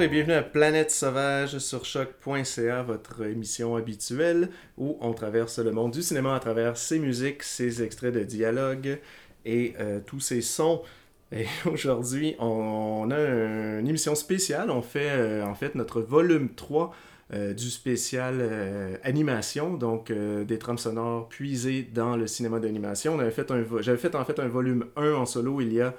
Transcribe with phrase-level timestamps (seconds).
[0.00, 5.90] et bienvenue à Planète Sauvage sur choc.ca, votre émission habituelle où on traverse le monde
[5.90, 8.98] du cinéma à travers ses musiques, ses extraits de dialogue
[9.44, 10.80] et euh, tous ses sons.
[11.32, 14.70] Et aujourd'hui, on, a une émission spéciale.
[14.70, 16.94] On fait euh, en fait notre volume 3
[17.34, 23.18] euh, du spécial animation, donc des trames sonores puisées dans le cinéma d'animation.
[23.18, 25.94] J'avais fait en fait un volume 1 en solo il y a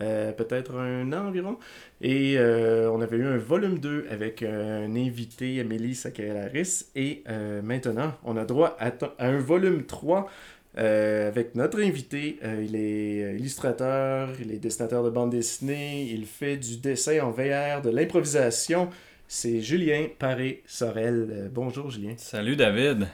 [0.00, 1.58] euh, peut-être un an environ.
[2.00, 6.86] Et euh, on avait eu un volume 2 avec un invité, Amélie Sakalaris.
[6.96, 10.28] Et euh, maintenant, on a droit à, un volume 3
[10.76, 12.40] avec notre invité.
[12.42, 17.80] il est illustrateur, il est dessinateur de bande dessinée, il fait du dessin en VR,
[17.80, 18.90] de l'improvisation.
[19.28, 21.48] C'est Julien Paré-Sorel.
[21.54, 22.14] bonjour Julien.
[22.16, 23.06] Salut David.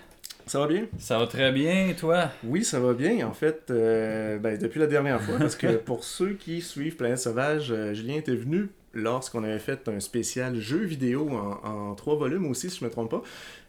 [0.51, 0.89] Ça va bien?
[0.99, 2.29] Ça va très bien, et toi?
[2.43, 3.25] Oui, ça va bien.
[3.25, 7.21] En fait, euh, ben, depuis la dernière fois, parce que pour ceux qui suivent Planète
[7.21, 12.51] Sauvage, euh, Julien était venu lorsqu'on avait fait un spécial jeu vidéo en, trois volumes
[12.51, 13.23] aussi, si je ne me trompe pas.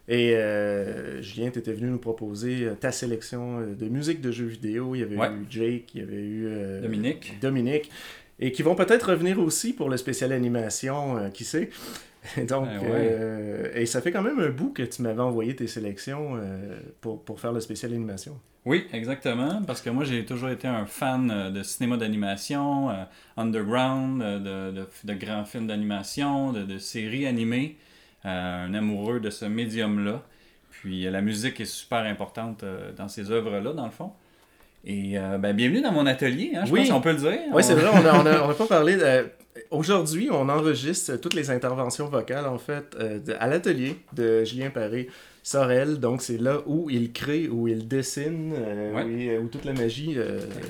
[0.08, 4.96] Et euh, Julien, était venu nous proposer ta sélection de musique de jeux vidéo.
[4.96, 7.38] Il y avait eu Jake, il y avait eu Dominique.
[7.40, 7.92] Dominique.
[8.40, 11.70] Et qui vont peut-être revenir aussi pour le spécial animation, qui sait.
[12.48, 15.68] Donc, ben euh, et ça fait quand même un bout que tu m'avais envoyé tes
[15.68, 18.40] sélections euh, pour, pour, faire le spécial animation.
[18.64, 22.90] Oui, exactement, parce que moi j'ai toujours été un fan euh, de cinéma d'animation,
[23.38, 27.78] underground, de, de, de, grands films d'animation, de, de, séries animées,
[28.24, 30.22] un amoureux de ce médium-là.
[30.70, 32.64] Puis la musique est super importante
[32.98, 34.12] dans ces œuvres-là, dans le fond.
[34.84, 37.40] Et ben, bienvenue dans mon atelier, hein, je pense qu'on peut le dire.
[37.54, 39.30] Oui, c'est vrai, on n'a on a, pas parlé de
[39.70, 45.08] Aujourd'hui, on enregistre toutes les interventions vocales, en fait, euh, à l'atelier de Julien Paré
[45.44, 46.00] Sorel.
[46.00, 50.18] Donc, c'est là où il crée, où il dessine, euh, euh, où, toute la magie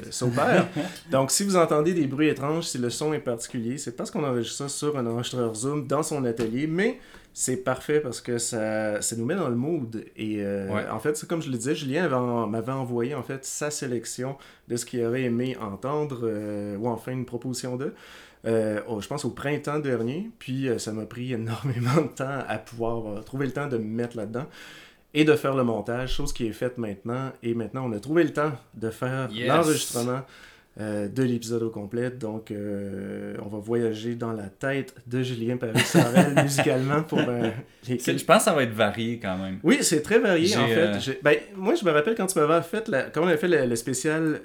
[0.10, 0.68] s'opère.
[1.12, 4.24] Donc, si vous entendez des bruits étranges, si le son est particulier, c'est parce qu'on
[4.24, 6.68] enregistre ça sur un enregistreur Zoom dans son atelier.
[6.68, 7.00] Mais
[7.34, 10.06] c'est parfait parce que ça, ça nous met dans le mood.
[10.16, 10.44] Et
[10.90, 12.08] en fait, c'est comme je le disais, Julien
[12.48, 16.30] m'avait envoyé en fait sa sélection de ce qu'il aurait aimé entendre,
[16.78, 17.94] ou enfin une proposition de.
[18.48, 20.30] Euh, je pense au printemps dernier.
[20.40, 23.78] Puis euh, ça m'a pris énormément de temps à pouvoir euh, trouver le temps de
[23.78, 24.46] me mettre là-dedans
[25.14, 27.32] et de faire le montage, chose qui est faite maintenant.
[27.44, 30.22] Et maintenant, on a trouvé le temps de faire l'enregistrement
[30.80, 32.10] de l'épisode au complet.
[32.12, 38.00] Donc, on va voyager dans la tête de Julien Paris-Sorel musicalement pour les...
[38.00, 39.60] Je pense que ça va être varié quand même.
[39.64, 41.20] Oui, c'est très varié en fait.
[41.22, 43.04] Ben, moi, je me rappelle quand tu m'avais fait, la...
[43.04, 44.40] quand on avait fait le, spécial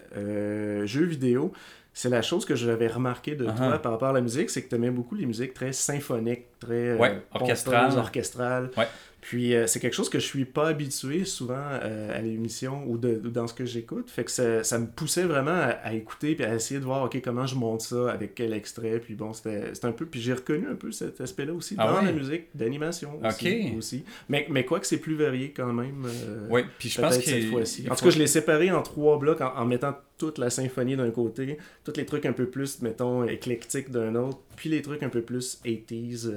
[0.85, 1.53] jeu vidéo,
[1.97, 3.57] c'est la chose que j'avais remarqué de uh-huh.
[3.57, 6.45] toi par rapport à la musique, c'est que tu aimais beaucoup les musiques très symphoniques,
[6.61, 7.97] très ouais, orchestrales.
[7.97, 8.71] orchestrales.
[8.77, 8.87] Ouais.
[9.27, 12.97] Puis euh, c'est quelque chose que je suis pas habitué souvent euh, à l'émission ou,
[12.97, 14.09] de, dans ce que j'écoute.
[14.09, 17.21] Fait que ça, ça, me poussait vraiment à, écouter puis à essayer de voir ok
[17.25, 19.01] comment je monte ça, avec quel extrait.
[19.01, 20.07] Puis bon, c'était un peu.
[20.07, 24.05] Puis j'ai reconnu un peu cet aspect-là aussi ah dans la musique d'animation aussi, aussi,
[24.29, 26.07] Mais, mais quoi que c'est plus varié quand même.
[26.07, 27.91] Euh, oui, puis je pense que cette fois-ci.
[27.91, 31.11] En tout cas, je l'ai séparé en trois blocs en, mettant toute la symphonie d'un
[31.11, 35.09] côté, tous les trucs un peu plus, mettons, éclectiques d'un autre, puis les trucs un
[35.09, 36.31] peu plus 80s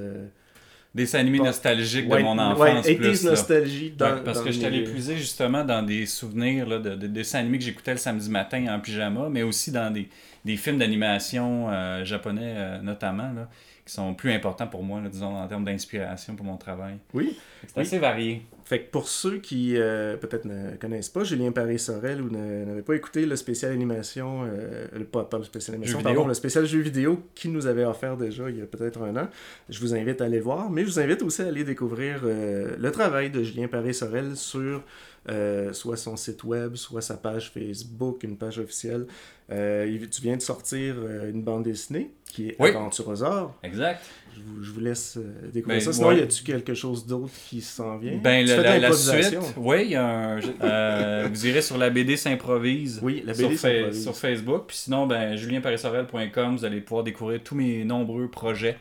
[0.94, 2.86] des animés nostalgiques de mon enfance.
[2.86, 6.96] Ouais, plus, nostalgie dans, Parce que je t'allais puiser justement dans des souvenirs là, de,
[6.96, 10.08] de, dessins animés que j'écoutais le samedi matin en pyjama, mais aussi dans des,
[10.44, 13.48] des films d'animation euh, japonais euh, notamment, là,
[13.86, 16.96] qui sont plus importants pour moi, là, disons, en termes d'inspiration pour mon travail.
[17.14, 17.38] Oui.
[17.66, 18.42] C'est assez varié.
[18.70, 22.94] Fait que pour ceux qui euh, peut-être ne connaissent pas Julien Paris-Sorel ou n'avaient pas
[22.94, 27.20] écouté le spécial animation, euh, pas, pas, le spécial animation, pardon, le spécial jeu vidéo
[27.34, 29.28] qu'il nous avait offert déjà il y a peut-être un an,
[29.68, 32.76] je vous invite à aller voir, mais je vous invite aussi à aller découvrir euh,
[32.78, 34.84] le travail de Julien Paris-Sorel sur
[35.28, 39.06] euh, soit son site web, soit sa page Facebook, une page officielle.
[39.50, 42.70] Euh, tu viens de sortir euh, une bande dessinée qui est oui.
[42.70, 43.54] Aventurosaure.
[43.62, 44.02] Exact.
[44.34, 45.18] Je vous, je vous laisse
[45.52, 45.92] découvrir ben, ça.
[45.92, 48.16] Sinon, y a-tu quelque chose d'autre qui s'en vient?
[48.16, 53.34] Ben, la, suite, oui, y a un, vous irez sur la BD s'improvise oui, la
[53.34, 54.68] BD sur, sur, Facebook.
[54.68, 58.78] Puis sinon, ben, julienparissorel.com, vous allez pouvoir découvrir tous mes nombreux projets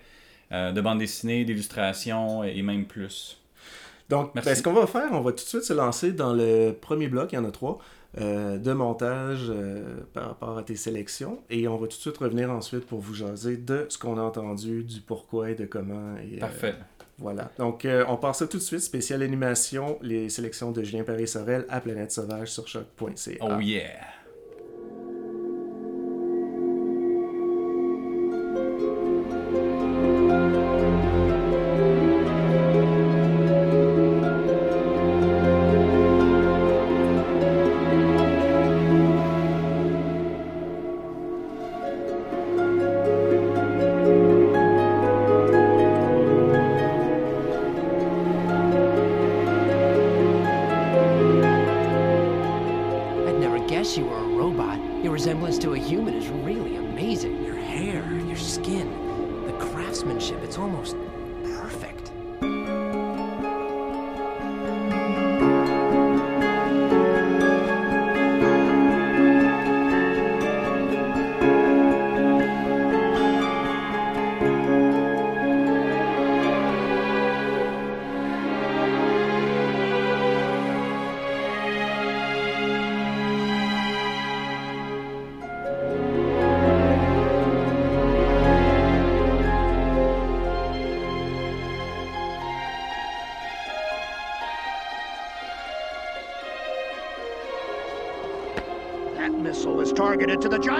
[0.51, 3.38] de bande dessinée, d'illustration et même plus.
[4.09, 6.71] Donc, ben, ce qu'on va faire, on va tout de suite se lancer dans le
[6.71, 7.77] premier bloc, il y en a trois,
[8.19, 11.43] euh, de montage euh, par rapport à tes sélections.
[11.51, 14.21] Et on va tout de suite revenir ensuite pour vous jaser de ce qu'on a
[14.21, 16.15] entendu, du pourquoi et de comment.
[16.17, 16.73] Et, euh, Parfait.
[17.19, 17.51] voilà.
[17.59, 18.81] Donc, on passe ça tout de suite.
[18.81, 23.37] Spécial animation, les sélections de Julien Paris-Sorel à Planète Sauvage sur choc.ca.
[23.41, 23.91] Oh yeah!
[100.19, 100.78] Targeted to the giant's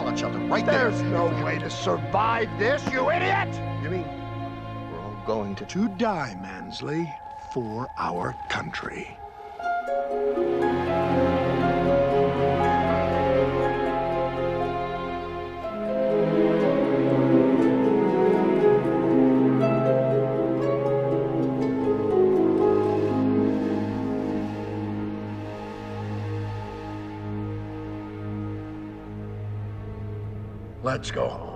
[0.00, 0.90] There's a fallout shelter right there.
[0.90, 3.54] There's no way to survive this, you idiot!
[3.82, 4.06] You mean
[4.90, 7.12] we're all going to To die, Mansley,
[7.52, 9.18] for our country.
[31.00, 31.49] Let's go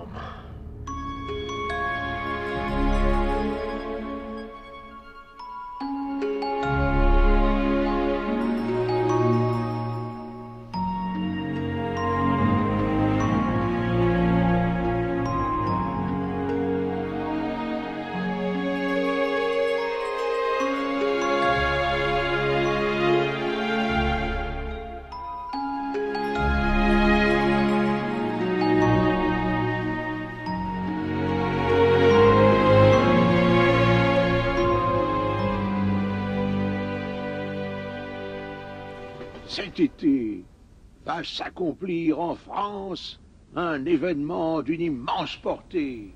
[41.15, 43.21] va s'accomplir en France
[43.55, 46.11] un événement d'une immense portée.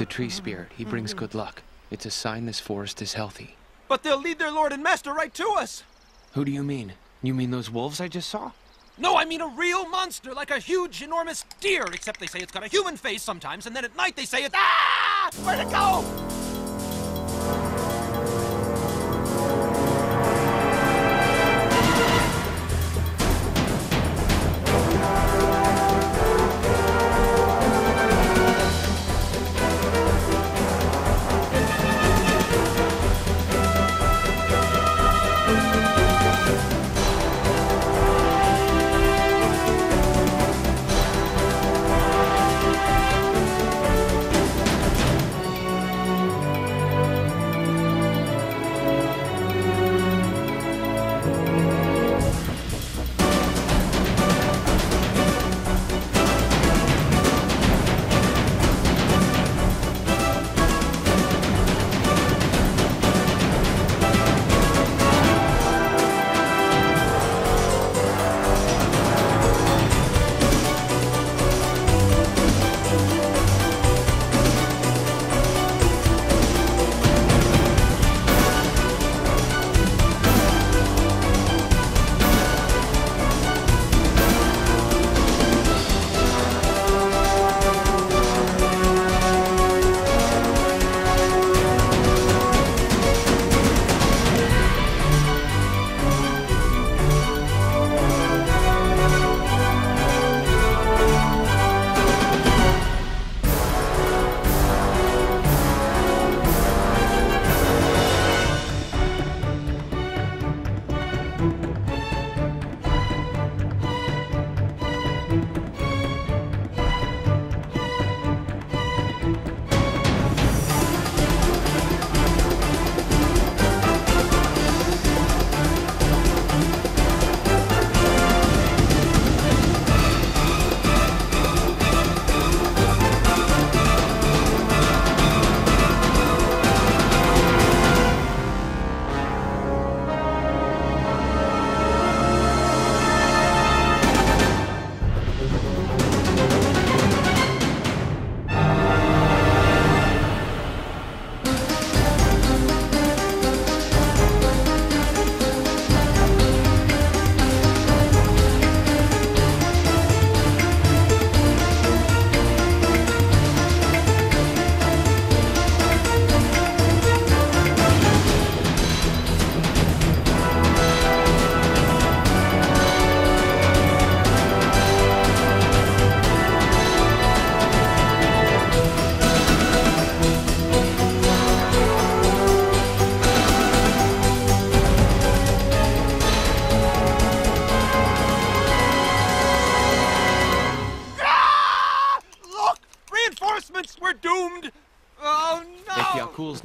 [0.00, 0.72] He's a tree spirit.
[0.78, 1.62] He brings good luck.
[1.90, 3.56] It's a sign this forest is healthy.
[3.86, 5.82] But they'll lead their lord and master right to us.
[6.32, 6.94] Who do you mean?
[7.22, 8.52] You mean those wolves I just saw?
[8.96, 12.50] No, I mean a real monster, like a huge, enormous deer, except they say it's
[12.50, 14.54] got a human face sometimes, and then at night they say it's.
[14.56, 15.28] Ah!
[15.44, 16.19] Where'd it go?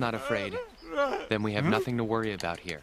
[0.06, 0.56] Not afraid.
[1.30, 2.80] Then we have nothing to worry about here.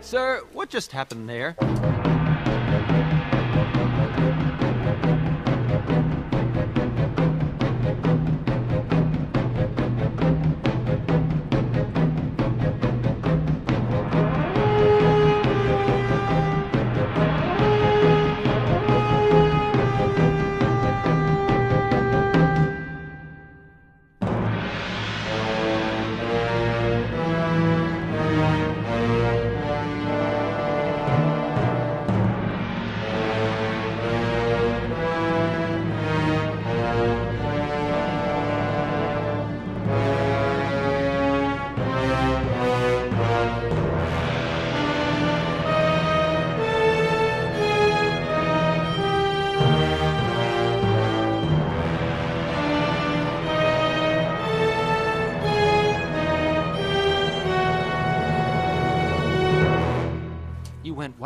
[0.00, 1.56] Sir, what just happened there?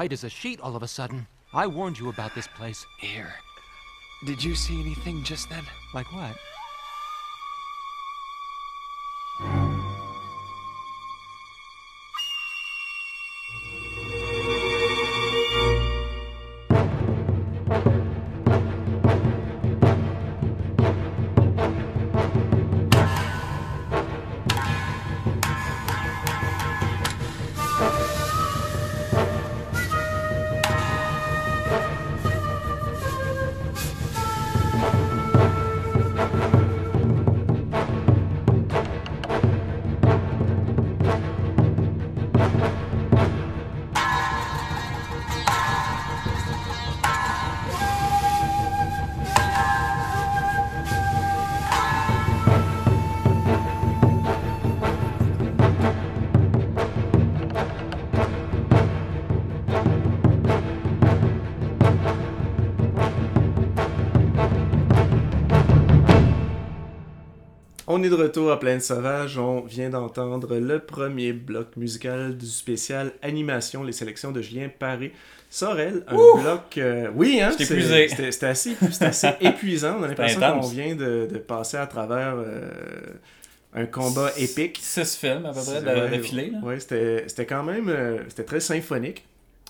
[0.01, 1.27] White as a sheet all of a sudden.
[1.53, 2.87] I warned you about this place.
[2.97, 3.35] Here.
[4.25, 5.65] Did you see anything just then?
[5.93, 6.35] Like what?
[67.93, 69.37] On est de retour à Plaine Sauvage.
[69.37, 75.13] On vient d'entendre le premier bloc musical du spécial animation, les sélections de Julien Paré.
[75.49, 76.41] Sorel, un Ouh!
[76.41, 76.79] bloc.
[76.79, 77.51] euh, oui, hein?
[77.59, 79.97] C'était assez, assez épuisant.
[79.99, 82.69] On a l'impression qu'on vient de, de passer à travers euh,
[83.75, 84.79] un combat épique.
[84.81, 86.53] Six films à peu près d'affilée.
[86.63, 89.25] Ouais, c'était c'était quand même euh, c'était très symphonique.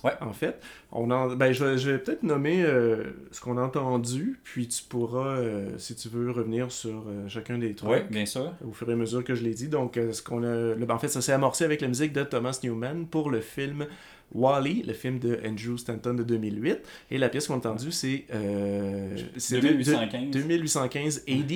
[0.04, 0.12] Ouais.
[0.20, 0.60] En fait,
[0.92, 4.66] on en, ben, je, vais- je vais peut-être nommer euh, ce qu'on a entendu, puis
[4.68, 7.96] tu pourras, euh, si tu veux, revenir sur euh, chacun des trois.
[7.96, 8.52] Oui, bien sûr.
[8.66, 9.68] Au fur et à mesure que je l'ai dit.
[9.68, 12.22] Donc, ce qu'on a, le- ben, en fait, ça s'est amorcé avec la musique de
[12.22, 13.86] Thomas Newman pour le film
[14.32, 16.78] Wally, le film de Andrew Stanton de 2008.
[17.10, 20.30] Et la pièce qu'on a entendue, c'est euh, c'est de- de- 2815.
[20.30, 21.52] 2815 AD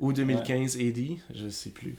[0.00, 1.94] ou 2015 AD, je sais plus.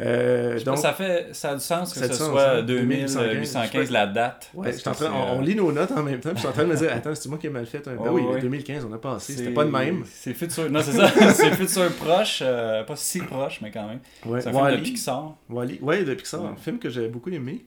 [0.00, 2.62] Euh, pas, ça, fait, ça a du sens que ce soit hein.
[2.62, 4.50] 2815 la date.
[4.54, 6.40] Ouais, je en train- on, on euh, lit nos notes en même temps, puis je
[6.40, 7.86] suis en train de me dire, attends, c'est moi qui ai mal fait.
[7.86, 7.96] Un...
[7.96, 8.40] Ben Ouais, oui, ouais.
[8.40, 10.04] 2015, on a passé, c'était pas de même.
[10.06, 10.70] C'est futur.
[10.70, 11.08] Non, c'est ça.
[11.34, 12.40] c'est futur proche.
[12.42, 14.00] euh, pas si proche, mais quand même.
[14.24, 14.76] Ouais, C'est un film Wall-E.
[14.78, 15.36] de Pixar.
[15.48, 15.74] Wall-E.
[15.82, 16.48] Ouais, de Pixar, Ouais.
[16.48, 17.64] un film que j'avais beaucoup aimé.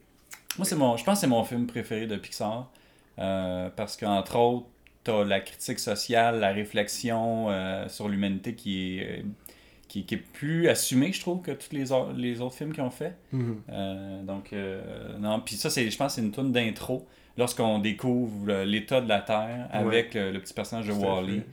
[0.58, 2.70] Moi, c'est mon, je pense que c'est mon film préféré de Pixar.
[3.20, 4.66] euh, parce qu'entre autres,
[5.04, 7.48] t'as la critique sociale, la réflexion
[7.90, 9.24] sur l'humanité qui est,
[9.94, 11.86] qui, qui est plus assumée, je trouve, que tous les,
[12.18, 13.16] les autres films qu'ils ont fait.
[13.32, 13.62] Mhm.
[13.70, 17.78] Euh, donc, euh, non, puis ça, c'est, je pense que c'est une tune d'intro lorsqu'on
[17.78, 21.44] découvre l'état de la Terre avec euh, le petit personnage de Wally.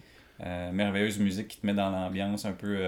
[0.42, 2.78] Euh, merveilleuse musique qui te met dans l'ambiance un peu.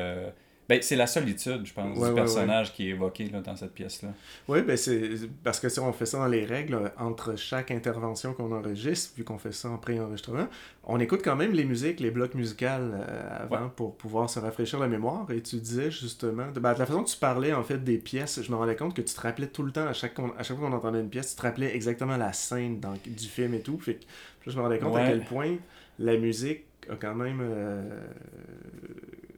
[0.68, 3.56] Ben, c'est la solitude, je pense, Ouais, du ouais, personnage qui est évoqué là, dans
[3.56, 4.10] cette pièce-là.
[4.48, 5.10] Oui, ben c'est
[5.42, 9.14] parce que si on fait ça dans les règles, euh, entre chaque intervention qu'on enregistre,
[9.16, 10.46] vu qu'on fait ça en pré-enregistrement,
[10.84, 14.78] on écoute quand même les musiques, les blocs musicaux euh, avant pour pouvoir se rafraîchir
[14.78, 15.30] la mémoire.
[15.30, 17.98] Et tu disais justement, de, ben, de la façon que tu parlais en fait des
[17.98, 20.42] pièces, je me rendais compte que tu te rappelais tout le temps, à chaque, à
[20.42, 23.52] chaque fois qu'on entendait une pièce, tu te rappelais exactement la scène dans- du film
[23.54, 23.78] et tout.
[23.80, 24.00] Fait que
[24.46, 25.56] là, je me rendais compte à quel point
[25.98, 27.40] la musique a quand même.
[27.42, 27.82] euh,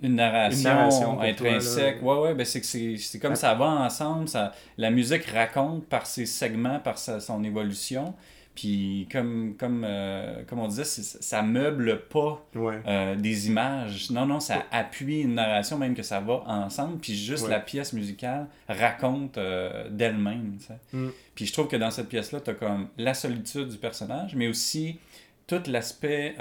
[0.03, 2.01] Une narration, Une narration pour intrinsèque.
[2.01, 3.37] toi, ouais, ouais, ben c'est que c'est c'est comme Ah.
[3.37, 4.29] ça va ensemble.
[4.29, 8.15] Ça, la musique raconte par ses segments, par sa- son évolution.
[8.55, 12.81] Puis comme, comme, euh, comme on disait, ça meuble pas Ouais.
[12.87, 14.11] euh, des images.
[14.11, 16.99] Non, non, ça appuie une narration, même que ça va ensemble.
[16.99, 17.51] Puis juste Ouais.
[17.51, 20.57] la pièce musicale raconte euh, d'elle-même.
[20.93, 21.09] Mm.
[21.35, 24.47] Puis je trouve que dans cette pièce-là, tu as comme la solitude du personnage, mais
[24.47, 25.01] aussi
[25.49, 26.37] tout l'aspect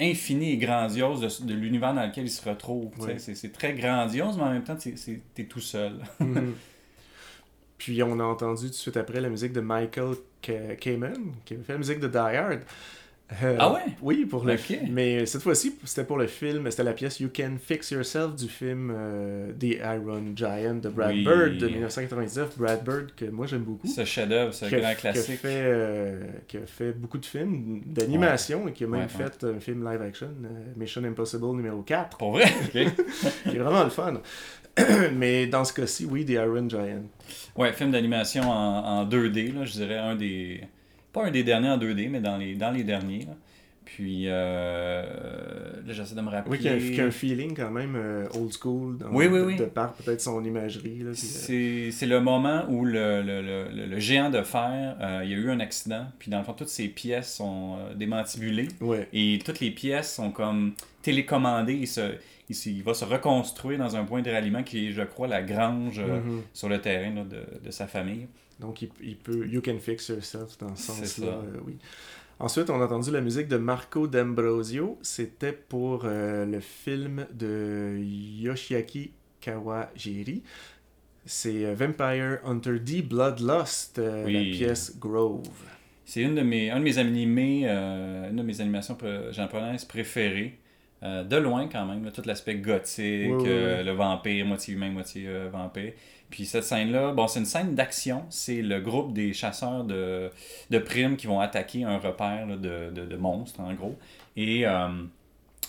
[0.00, 2.90] infini et grandiose de, de l'univers dans lequel il se retrouve.
[3.18, 4.94] C'est, c'est très grandiose, mais en même temps, tu
[5.38, 5.94] es tout seul.
[6.20, 6.54] Mhm.
[7.78, 11.54] Puis on a entendu tout de suite après la musique de Michael Ka- Kamen, qui
[11.54, 12.60] avait fait la musique de Die Hard.
[13.44, 13.80] Euh, Ah ouais?
[14.02, 14.76] Oui, pour le Ok.
[14.90, 18.48] Mais cette fois-ci, c'était pour le film, c'était la pièce You Can Fix Yourself du
[18.48, 21.22] film euh, The Iron Giant de Brad Oui.
[21.24, 22.58] Bird de 1999.
[22.58, 23.86] Brad Bird, que moi j'aime beaucoup.
[23.86, 25.38] Ce chef-d'œuvre, ce Qui grand Qui a, classique.
[25.38, 29.44] fait, euh, qui a fait beaucoup de films d'animation et qui a même Ouais, fait
[29.44, 32.18] un film live action, euh, Mission Impossible numéro 4.
[32.18, 32.46] Pour vrai?
[32.64, 32.70] Ok.
[32.72, 34.20] qui est vraiment le fun.
[35.14, 37.02] Mais dans ce cas-ci, oui, The Iron Giant.
[37.56, 40.62] Ouais, film d'animation en, en 2D, là, je dirais un des.
[41.12, 43.20] Pas un des derniers en 2D, mais dans les, dans les derniers.
[43.26, 43.34] là.
[43.84, 45.02] Puis euh,
[45.84, 46.52] là, j'essaie de me rappeler.
[46.52, 48.98] Oui, qui a, qui a un feeling quand même euh, old school.
[48.98, 49.56] dans- Oui, oui, de, oui.
[49.56, 51.00] De par peut-être son imagerie.
[51.02, 55.34] Euh, C'est le moment où le, le, le, le- géant de fer, euh, il y
[55.34, 58.68] a eu un accident, puis dans le fond, toutes ses pièces sont démantibulées.
[58.80, 59.08] Ouais.
[59.12, 61.74] Et toutes les pièces sont comme télécommandées.
[61.74, 62.12] Il, se,
[62.48, 65.98] il, va se reconstruire dans un point de ralliement qui est, je crois, la grange
[66.00, 66.42] Mhm.
[66.52, 68.28] sur le terrain là, de, de sa famille.
[68.60, 69.46] Donc, il, il peut.
[69.46, 71.26] You can fix yourself dans ce sens-là.
[71.28, 71.76] euh, oui.
[72.38, 74.98] Ensuite, on a entendu la musique de Marco D'Ambrosio.
[75.02, 80.42] C'était pour euh, le film de Yoshiaki Kawajiri.
[81.26, 84.32] C'est euh, Vampire Hunter D Bloodlust, Oui.
[84.32, 85.48] la pièce Grove.
[86.04, 88.96] C'est une de mes, un de mes animés, une de mes animations
[89.30, 90.58] japonaises préférées.
[91.02, 95.24] Euh, de loin quand même, là, tout l'aspect gothique, euh, le vampire, moitié humain, moitié
[95.28, 95.92] euh, vampire.
[96.30, 98.24] Puis cette scène-là, bon, c'est une scène d'action.
[98.30, 100.30] C'est le groupe des chasseurs de,
[100.84, 103.96] primes qui vont attaquer un repère de monstres, en gros.
[104.36, 104.88] Et euh,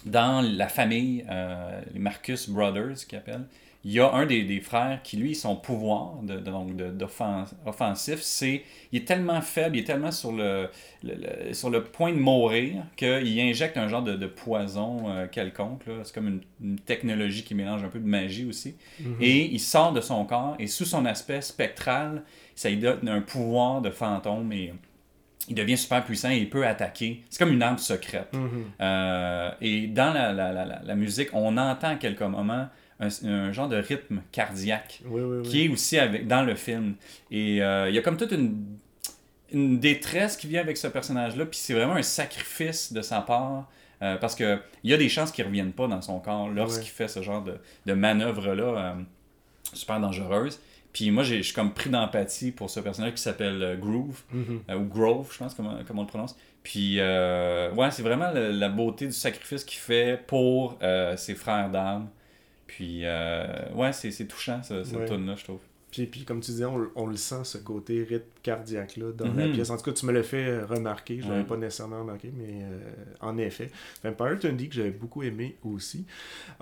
[0.06, 3.46] dans la famille, euh, les Marcus Brothers, qu'ils appellent,
[3.84, 6.92] il y a un des, des frères qui, lui, son pouvoir de, de- donc de-
[6.92, 10.70] d'offen- offensif, c'est il est tellement faible, il est tellement sur le,
[11.04, 11.16] le-
[11.48, 15.86] le- sur le point de mourir qu'il injecte un genre de, de poison euh, quelconque.
[15.88, 15.94] là.
[16.04, 18.76] C'est comme une, une technologie qui mélange un peu de magie aussi.
[19.00, 19.16] Mhm.
[19.20, 22.22] Et il sort de son corps et sous son aspect spectral,
[22.56, 24.74] ça lui donne un pouvoir de fantôme et
[25.50, 27.24] il devient super puissant et il peut attaquer.
[27.32, 28.32] C'est comme une arme secrète.
[28.34, 28.64] Mhm.
[28.80, 32.68] Euh, et dans la, la- la- la- la musique, on entend à quelques moments
[33.02, 35.50] un, un genre de rythme cardiaque Oui, oui, oui.
[35.50, 36.96] qui est aussi avec, dans le film.
[37.32, 38.64] Et euh, il y a comme toute une,
[39.52, 43.70] une détresse qui vient avec ce personnage-là, puis c'est vraiment un sacrifice de sa part
[44.04, 46.50] Euh, parce que il y a des chances qu'il ne revienne pas dans son corps
[46.50, 48.94] lorsqu'il fait ce genre de, de manœuvre-là euh,
[49.74, 50.60] super dangereuse.
[50.92, 54.62] Puis moi, je suis comme pris d'empathie pour ce personnage qui s'appelle euh, Groove, Mhm.
[54.72, 56.36] euh, ou Grove, je pense, comment, comment on le prononce.
[56.64, 61.36] Puis, euh, ouais, c'est vraiment le- la beauté du sacrifice qu'il fait pour euh, ses
[61.36, 62.10] frères d'armes.
[62.76, 65.06] Puis, euh, ouais, c'est c'est touchant, ce- cette Ouais.
[65.08, 65.62] tune-là, je trouve.
[65.92, 69.48] Puis, puis comme tu disais, on, on le sent, ce côté rythme cardiaque-là dans la
[69.48, 69.52] Mhm.
[69.54, 69.70] pièce.
[69.70, 71.18] En tout cas, tu me l'as fait euh, remarquer.
[71.22, 71.46] Je l'avais Ouais.
[71.46, 72.80] pas nécessairement remarqué, mais euh,
[73.20, 73.70] en effet.
[74.04, 76.06] Vampire Tundi, que j'avais beaucoup aimé aussi.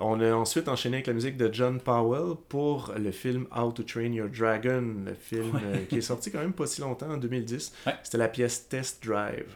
[0.00, 3.84] On a ensuite enchaîné avec la musique de John Powell pour le film How to
[3.84, 5.60] Train Your Dragon, le film Ouais.
[5.64, 7.72] euh, qui est sorti quand même pas si longtemps, en 2010.
[7.86, 7.94] Ouais.
[8.02, 9.46] C'était la pièce Test Drive.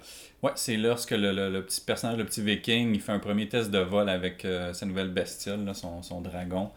[0.42, 3.48] Ouais, c'est lorsque le, le- le petit personnage, le petit viking, il fait un premier
[3.48, 6.70] test de vol avec euh, sa nouvelle bestiole, là, son, son dragon.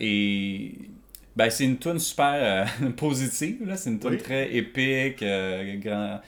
[0.00, 0.72] Et
[1.36, 3.76] ben, c'est une tune super euh, positive, là.
[3.76, 4.18] c'est une tune Oui.
[4.18, 6.20] très épique, euh, grand-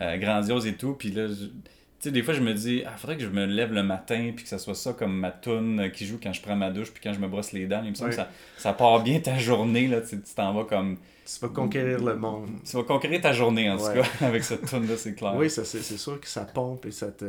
[0.00, 0.94] euh, grandiose et tout.
[0.94, 3.44] Puis là, je- tu sais, des fois, je me dis, ah, faudrait que je me
[3.44, 6.40] lève le matin, puis que ça soit ça comme ma tune qui joue quand je
[6.40, 7.82] prends ma douche, puis quand je me brosse les dents.
[7.84, 10.00] Il me semble que ça, ça part bien ta journée, là.
[10.00, 10.96] Tu t'en vas comme.
[11.32, 12.48] Tu vas conquérir le monde.
[12.68, 14.00] Tu vas conquérir ta journée, en tout Ouais.
[14.02, 15.34] cas, avec cette tune-là, c'est clair.
[15.36, 17.24] Oui, ça, c'est c'est sûr que ça pompe et ça te.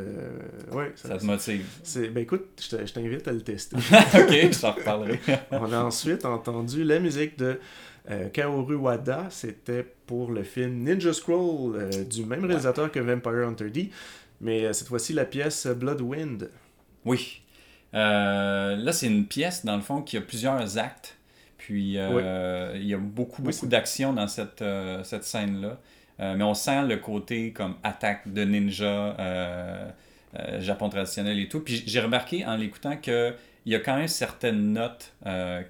[0.72, 1.64] Ouais, Ça te motive.
[1.82, 3.76] c'est- Ben écoute, je te- je t'invite à le tester.
[3.76, 5.20] ok, je t'en reparlerai.
[5.52, 7.60] On a ensuite entendu la musique de
[8.10, 9.26] euh, Kaoru Wada.
[9.30, 13.90] C'était pour le film Ninja Scroll euh, du même réalisateur que Vampire Hunter D.
[14.40, 16.50] Mais euh, cette fois-ci, la pièce Blood Wind.
[17.04, 17.42] Oui.
[17.94, 21.16] Euh, là, c'est une pièce, dans le fond, qui a plusieurs actes.
[21.66, 25.78] Puis, euh, il y a beaucoup, beaucoup d'action dans cette, euh, cette scène-là.
[26.18, 29.94] Euh, mais on sent le côté comme attaque de ninja,
[30.58, 31.60] Japon traditionnel et tout.
[31.60, 35.14] Puis j'ai remarqué en l'écoutant que il y a quand même certaines notes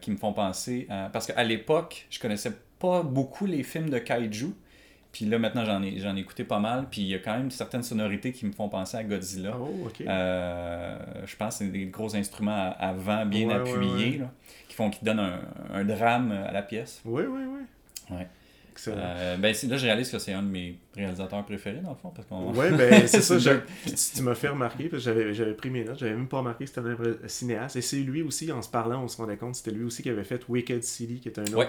[0.01, 1.11] qui me font penser à...
[1.13, 4.55] Parce qu'à l'époque, je connaissais pas beaucoup les films de kaiju.
[5.13, 6.87] Puis là, maintenant, j'en ai, j'en ai écouté pas mal.
[6.91, 9.55] Puis il y a quand même certaines sonorités qui me font penser à Godzilla.
[9.61, 10.01] Oh, ok.
[10.01, 14.11] Euh, je pense que c'est des gros instruments à, à vent bien Ouais, ouais, appuyés
[14.13, 14.19] ouais.
[14.19, 14.33] là,
[14.73, 17.03] qui font qui donnent un, un drame à la pièce.
[17.05, 18.17] Oui, oui, oui.
[18.17, 18.27] Ouais.
[18.71, 18.97] Excellent.
[19.05, 22.09] Euh, ben, là, je réalise que c'est un de mes réalisateurs préférés, dans le fond.
[22.09, 22.55] Parce qu'on...
[22.55, 23.39] Ouais, ben c'est ça.
[23.39, 23.51] Je-
[24.17, 26.65] tu m'as fait remarquer, parce que j'avais, j'avais pris mes notes, j'avais même pas remarqué
[26.65, 27.77] que c'était un cinéaste.
[27.77, 30.09] Et c'est lui aussi, en se parlant, on se rendait compte, c'était lui aussi qui
[30.09, 31.69] avait fait Wicked City, qui est un autre Ouais,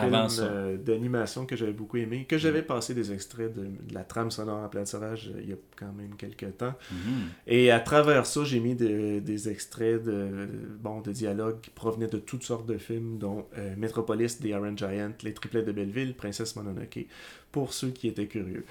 [0.00, 0.12] film
[0.44, 4.30] euh, d'animation que j'avais beaucoup aimé, que j'avais passé des extraits de, de la trame
[4.30, 6.74] sonore en plein sauvage euh, il y a quand même quelques temps.
[6.90, 7.28] Mhm.
[7.46, 10.48] Et à travers ça, j'ai mis de- des extraits de,
[10.80, 14.76] bon, de dialogues qui provenaient de toutes sortes de films, dont euh, Metropolis, The Iron
[14.76, 17.06] Giant, Les Triplets de Belleville, Princesse Mononoke,
[17.52, 18.64] pour ceux qui étaient curieux.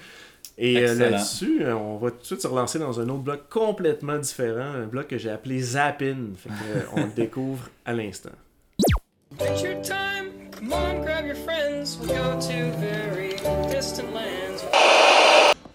[0.58, 4.16] Et euh, là-dessus, on va tout de suite se relancer dans un autre bloc complètement
[4.18, 6.16] différent, un bloc que j'ai appelé Zappin.
[6.36, 8.30] Fait que, euh, on le découvre à l'instant.
[9.38, 10.32] Picture time.
[10.50, 11.98] Come on, grab your friends.
[11.98, 13.36] We'll go to very
[13.70, 14.64] distant lands.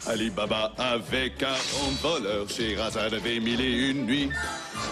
[0.08, 1.58] Ali Baba avait 40
[2.02, 4.30] voleurs, Sherazade avait mille et une nuits.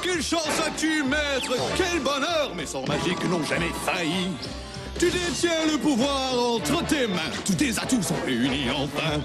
[0.03, 1.51] Quelle chance as-tu, maître?
[1.75, 4.27] Quel bonheur Mes sorts magiques n'ont jamais failli.
[4.99, 9.19] Tu détiens le pouvoir entre tes mains, tous tes atouts sont réunis enfin.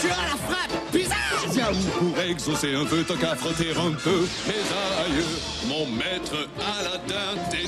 [0.00, 1.18] Tu as la frappe bizarre
[1.50, 4.26] Viens pour exaucer un peu, t'as qu'à frotter un peu.
[4.46, 4.54] Mes
[5.02, 5.24] aïeux,
[5.66, 7.66] mon maître Aladdin, tes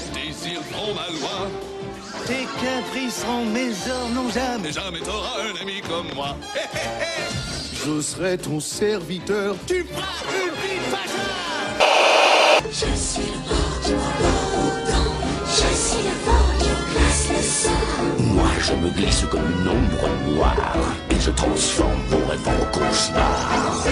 [2.27, 4.65] Tes caprices rendent mes heures non jamais.
[4.65, 6.37] Mais jamais t'auras un ami comme moi.
[7.85, 9.57] Je serai ton serviteur.
[9.67, 11.27] Tu feras une vie paja
[12.71, 15.11] Je suis le du autant.
[15.47, 18.27] Je suis le vent qui glace le sol.
[18.35, 20.77] Moi, je me glisse comme une ombre noire
[21.11, 23.87] et je transforme vos rêves en cauchemars.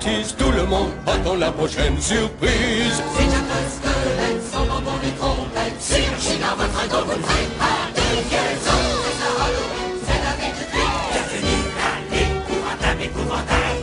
[0.00, 3.02] Tout le monde attend la prochaine surprise.
[3.16, 5.74] C'est que l'aide sans bonbons des trompettes.
[5.80, 8.80] Chien dans votre ego vous ne faites pas de liaison.
[9.18, 10.92] C'est Halloween, c'est la fête de nuit.
[11.10, 13.82] Bienvenue à l'épouvantable épouvantable.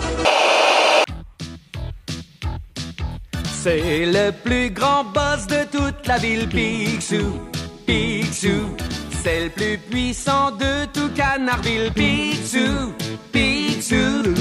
[3.61, 7.41] C'est le plus grand boss de toute la ville, Picsou.
[7.85, 8.75] Picsou.
[9.21, 12.93] C'est le plus puissant de tout Canardville, Picsou.
[13.33, 14.33] Picsou.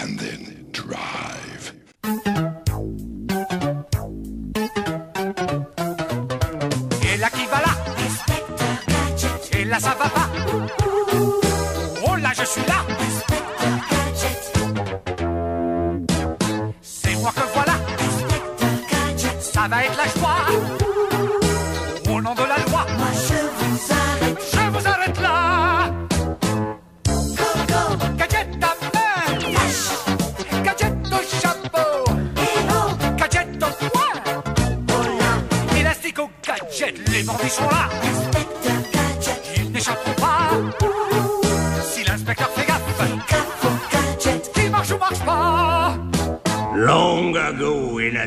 [0.00, 0.49] and then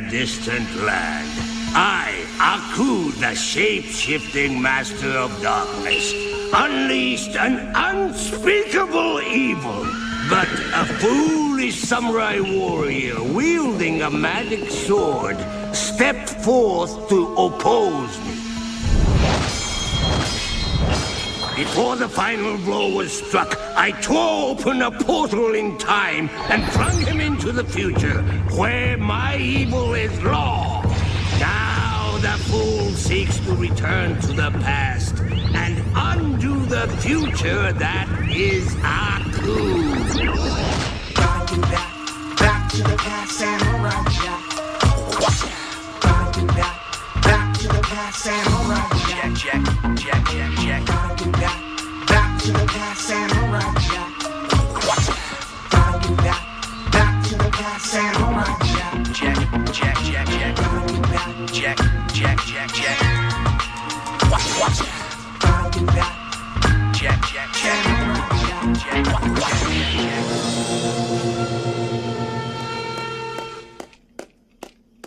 [0.09, 1.27] distant land,
[1.75, 6.13] I, Aku, the shape-shifting master of darkness,
[6.53, 9.85] unleashed an unspeakable evil.
[10.29, 15.37] But a foolish samurai warrior wielding a magic sword
[15.73, 18.32] stepped forth to oppose me.
[21.63, 26.99] Before the final blow was struck, I tore open a portal in time and flung
[26.99, 28.21] him into the future,
[28.58, 30.84] where my evil is law.
[31.39, 35.17] Now the fool seeks to return to the past
[35.56, 39.56] and undo the future that is Aku.
[40.12, 40.34] Do.
[41.15, 43.39] Back to the past.
[46.02, 46.76] Gotta do that.
[47.23, 49.36] Back to the past, samurai jack.
[49.36, 49.63] Jack,
[49.95, 50.86] Jack, Jack, Jack.
[50.86, 51.59] Gotta do that.
[52.07, 54.12] Back to the past, samurai jack.
[55.71, 56.41] Gotta do that.
[56.91, 58.93] Back to the past, samurai jack.
[59.13, 59.38] Jack,
[59.71, 60.55] Jack, Jack, Jack.
[60.57, 61.27] Gotta do that.
[61.53, 61.77] Jack,
[62.13, 62.99] Jack, Jack, Jack.
[65.39, 66.12] Gotta do that.
[66.93, 67.49] Jack, jack.
[67.53, 67.83] Jack,
[68.75, 69.23] Jack, Jack.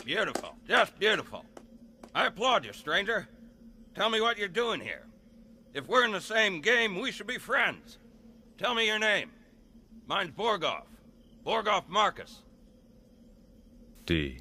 [0.04, 0.54] Beautiful.
[0.66, 1.44] Just beautiful.
[2.14, 3.28] I applaud you, stranger.
[3.96, 5.06] Tell me what you're doing here.
[5.72, 7.96] If we're in the same game, we should be friends.
[8.58, 9.30] Tell me your name.
[10.06, 10.82] Mine's Borgoff.
[11.46, 12.42] Borgoff Marcus.
[14.04, 14.40] D.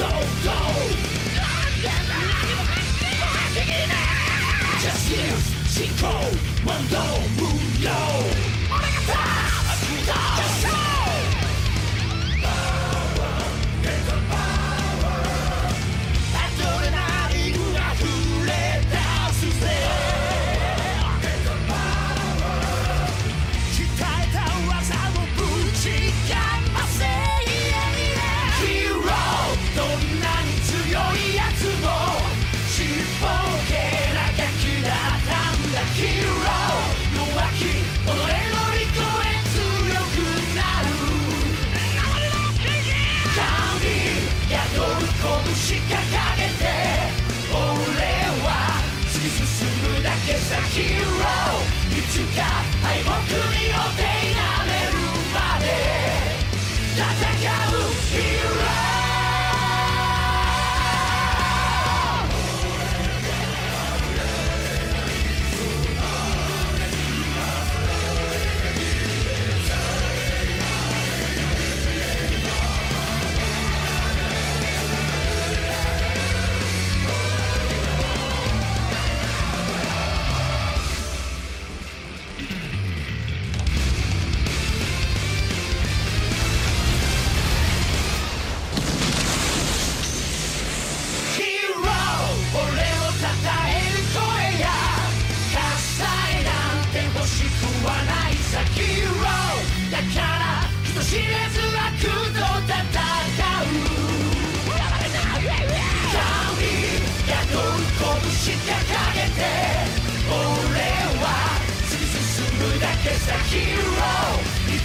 [0.00, 0.08] say go
[0.44, 0.58] go.
[4.80, 6.14] Justice, Shinko,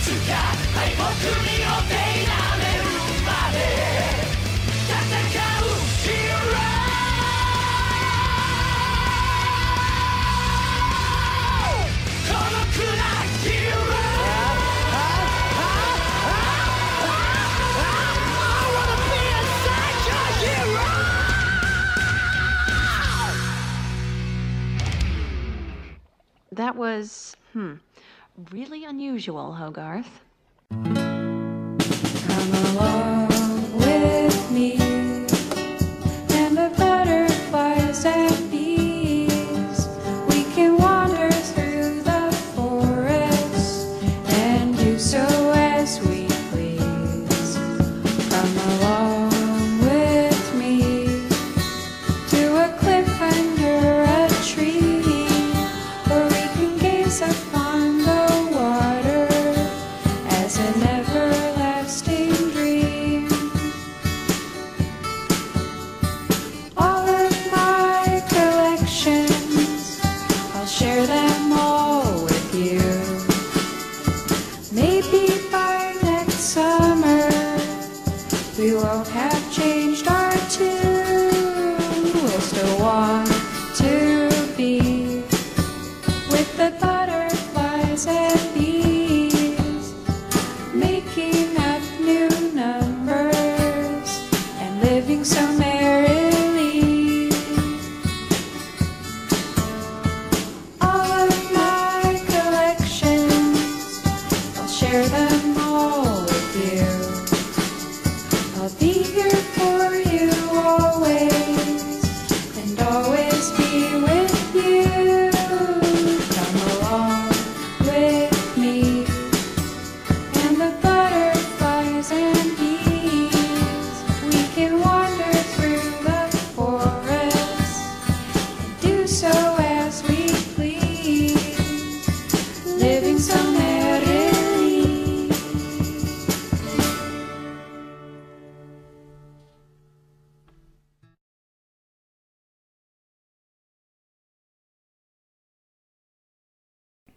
[0.04, 0.34] つか
[0.74, 1.02] 敗北
[1.42, 2.84] によってなめる
[3.24, 3.56] まで
[4.86, 5.68] 戦う
[6.02, 6.68] ヒーロー
[12.28, 12.64] 孤独
[12.96, 13.02] な
[13.42, 14.00] ヒーロー
[18.32, 20.88] I wanna be inside your hero
[26.52, 27.74] That was, hmm,
[28.51, 30.21] really unusual, Hogarth.
[33.77, 35.04] with me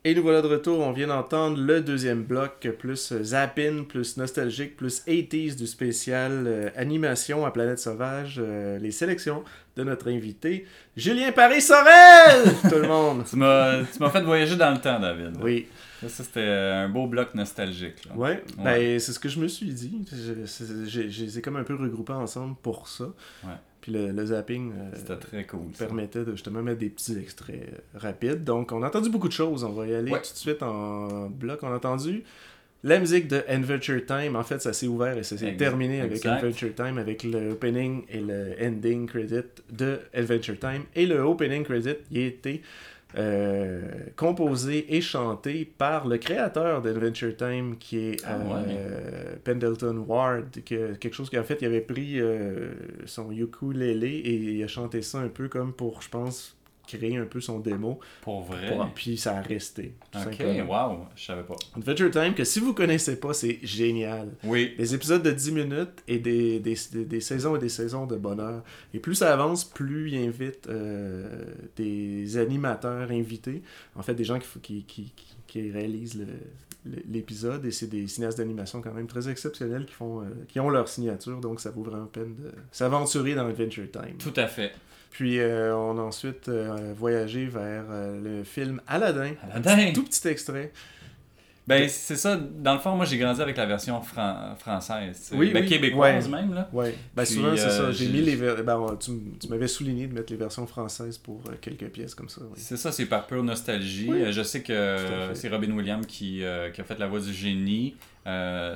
[0.04, 4.76] Et nous voilà de retour, on vient d'entendre le deuxième bloc, plus zapping, plus nostalgique,
[4.76, 9.42] plus 80s du spécial euh, animation à Planète Sauvage, euh, les sélections
[9.76, 12.44] de notre invité, Julien Paris-Sorel!
[12.70, 13.24] Tout le monde!
[13.28, 15.36] Tu m'as fait voyager dans le temps, David.
[15.42, 15.66] Oui.
[16.00, 18.04] Ça, ça, c'était un beau bloc nostalgique.
[18.08, 18.16] là.
[18.16, 20.04] Ouais, ben c'est ce que je me suis dit.
[20.12, 23.06] Je, c'est- comme un peu regroupés ensemble pour ça.
[23.42, 23.50] Ouais.
[23.80, 25.68] Puis le, le zapping euh, très cool.
[25.78, 28.42] permettait de justement mettre des petits extraits euh, rapides.
[28.44, 29.62] Donc on a entendu beaucoup de choses.
[29.64, 30.20] On va y aller Ouais.
[30.22, 31.60] tout de suite en bloc.
[31.62, 32.24] On a entendu
[32.84, 34.36] la musique de Adventure Time.
[34.36, 36.42] En fait, ça s'est ouvert et ça s'est terminé avec Exact.
[36.44, 40.82] Adventure Time, avec le opening et le ending credit de Adventure Time.
[40.94, 42.62] Et le opening credit, il été
[43.16, 43.80] euh,
[44.16, 48.36] composé et chanté par le créateur d'Adventure Time, qui est Ah,
[48.68, 52.72] euh, Pendleton Ward, que, quelque chose a fait, il avait pris euh,
[53.06, 56.57] son ukulélé et il a chanté ça un peu comme pour, je pense,
[56.88, 58.00] créer un peu son démo.
[58.22, 58.66] Pour vrai?
[58.74, 59.94] Pour- puis ça a resté.
[60.10, 60.88] tout Ok, simplement.
[60.90, 61.54] wow, je savais pas.
[61.76, 64.30] Adventure Time, que si vous connaissez pas, c'est génial.
[64.44, 64.74] Oui.
[64.78, 68.16] Des épisodes de 10 minutes et des, des, des- des saisons et des saisons de
[68.16, 68.64] bonheur.
[68.94, 71.44] Et plus ça avance, plus il invite euh,
[71.76, 73.62] des animateurs invités.
[73.94, 75.12] En fait, des gens qui, qui, qui,
[75.46, 76.24] qui- réalisent
[77.10, 77.64] l'épisode.
[77.66, 80.88] Et c'est des cinéastes d'animation quand même très exceptionnels qui, font, euh, qui ont leur
[80.88, 81.40] signature.
[81.40, 84.16] Donc ça vaut vraiment peine de s'aventurer dans Adventure Time.
[84.18, 84.72] Tout à fait.
[85.10, 89.32] Puis euh, on a ensuite euh, voyagé vers euh, le film Aladdin.
[89.52, 89.92] Aladdin!
[89.92, 90.72] Tout petit extrait.
[91.66, 92.34] Ben, c'est ça.
[92.36, 95.30] Dans le fond, moi, j'ai grandi avec la version fran- française.
[95.34, 95.68] Oui, ben, oui.
[95.68, 96.40] québécoise Ouais.
[96.40, 96.54] même.
[96.54, 96.66] Là.
[96.72, 96.94] Ouais.
[97.14, 97.92] Ben, Puis, souvent, c'est ça.
[97.92, 98.36] J'ai mis les.
[98.36, 99.10] ver- Ben, tu,
[99.50, 102.40] m'avais souligné de mettre les versions françaises pour euh, quelques pièces comme ça.
[102.42, 102.54] oui.
[102.56, 104.08] C'est ça, c'est par pure nostalgie.
[104.08, 104.32] Oui.
[104.32, 107.96] Je sais que c'est Robin Williams qui, euh, qui a fait la voix du génie.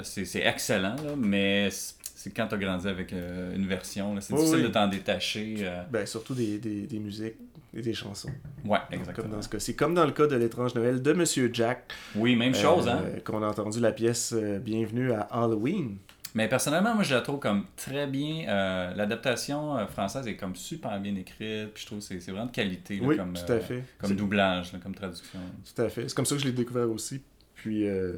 [0.03, 1.71] C'est excellent, là, mais
[2.15, 4.15] c'est quand tu as grandi avec euh, une version.
[4.21, 4.69] C'est Oui, difficile oui.
[4.69, 5.57] de t'en détacher.
[5.61, 5.83] euh.
[5.91, 7.35] Ben, surtout des, des, des musiques
[7.75, 8.31] et des chansons.
[8.65, 9.29] Ouais, Comme exactement.
[9.29, 9.59] dans ce cas.
[9.59, 11.85] C'est comme dans le cas de l'étrange Noël de Monsieur Jack.
[12.15, 13.03] Oui, même chose, hein.
[13.25, 15.97] Qu'on a entendu la pièce euh, Bienvenue à Halloween.
[16.35, 18.49] Mais personnellement, moi, je la trouve comme très bien.
[18.49, 21.73] euh, L'adaptation euh, française est comme super bien écrite.
[21.75, 23.85] Puis je trouve que c'est vraiment de qualité là, Oui, comme, tout à euh, fait.
[23.99, 25.39] comme doublage, là, comme traduction.
[25.75, 26.09] Tout à fait.
[26.09, 27.21] C'est comme ça que je l'ai découvert aussi.
[27.63, 28.15] Puis euh,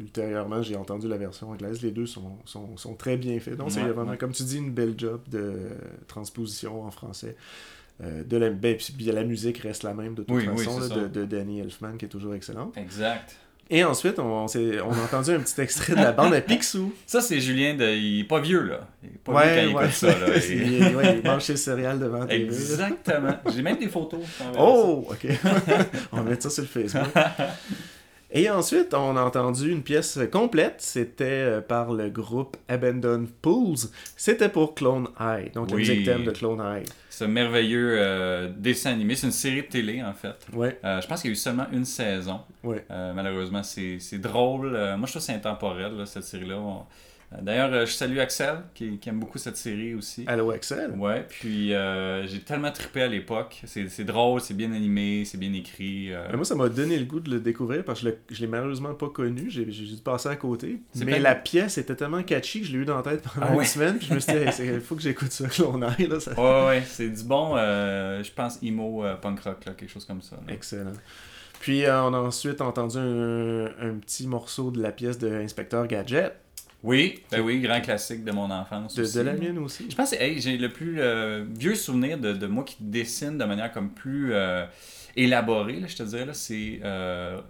[0.00, 1.80] ultérieurement, j'ai entendu la version anglaise.
[1.80, 3.54] Les deux sont, sont, sont très bien faits.
[3.56, 4.16] Donc, c'est Ouais, vraiment, ouais.
[4.18, 5.52] comme tu dis, une belle job de
[6.08, 7.36] transposition en français.
[8.02, 10.88] Euh, de la, ben, puis la musique reste la même de toute Oui, façon, c'est
[10.96, 12.76] là, de, de Danny Elfman, qui est toujours excellente.
[12.76, 13.36] Exact.
[13.72, 16.92] Et ensuite, on, a entendu un petit extrait de la bande à Picsou.
[17.06, 17.84] Ça, c'est Julien, de...
[17.94, 18.88] il est pas vieux, là.
[19.04, 20.40] Il est pas Ouais, vieux quand il écoute ça, là.
[20.40, 22.26] C'est- il, ouais, il mange ses céréales devant.
[22.26, 23.36] Exactement.
[23.54, 24.22] J'ai même des photos.
[24.58, 25.28] Oh, ok.
[26.12, 27.04] on va mettre ça sur le Facebook.
[28.32, 30.76] Et ensuite, on a entendu une pièce complète.
[30.78, 33.76] C'était euh, par le groupe Abandoned Pools.
[34.16, 35.52] C'était pour Clone High.
[35.52, 35.80] Donc, la Oui.
[35.82, 36.86] musique thème de Clone High.
[37.08, 39.16] Ce merveilleux euh, dessin animé.
[39.16, 40.46] C'est une série de télé, en fait.
[40.52, 40.78] Ouais.
[40.84, 42.40] Euh, je pense qu'il y a eu seulement une saison.
[42.62, 42.84] Ouais.
[42.90, 44.70] Euh, malheureusement, c'est c'est drôle.
[44.70, 46.56] Moi, je trouve que c'est intemporel, là, cette série-là.
[46.56, 46.84] On-
[47.40, 50.24] D'ailleurs, euh, je salue Axel, qui, qui aime beaucoup cette série aussi.
[50.26, 50.90] Allô, Axel?
[50.98, 53.62] Ouais, puis euh, j'ai tellement trippé à l'époque.
[53.66, 56.12] C'est drôle, c'est bien animé, c'est bien écrit.
[56.12, 56.26] euh.
[56.34, 58.46] Moi, ça m'a donné le goût de le découvrir parce que je l'ai- je l'ai
[58.48, 59.48] malheureusement pas connu.
[59.48, 60.80] J'ai dû passer à côté.
[60.96, 63.52] Mais la pièce était tellement catchy que je l'ai eu dans la tête pendant Ah
[63.52, 63.64] une ouais?
[63.64, 63.98] semaine.
[63.98, 64.38] Puis je me suis dit,
[64.74, 66.08] il faut que j'écoute ça, Clone High.
[66.08, 66.32] Là, ça...
[66.32, 70.20] Ouais, ouais, c'est du bon, euh, je pense, emo punk rock, là, quelque chose comme
[70.22, 70.34] ça.
[70.36, 70.52] là.
[70.52, 70.92] Excellent.
[71.60, 76.32] Puis on a ensuite entendu un, un petit morceau de la pièce de Inspecteur Gadget.
[76.82, 78.94] Oui, ben oui, grand classique de mon enfance.
[78.94, 79.86] De, aussi, de la mienne aussi.
[79.90, 83.36] Je pense que hey, j'ai le plus euh, vieux souvenir de, de moi qui dessine
[83.36, 84.64] de manière comme plus euh,
[85.16, 87.40] élaborée, là, je te dirais, là, c'est euh,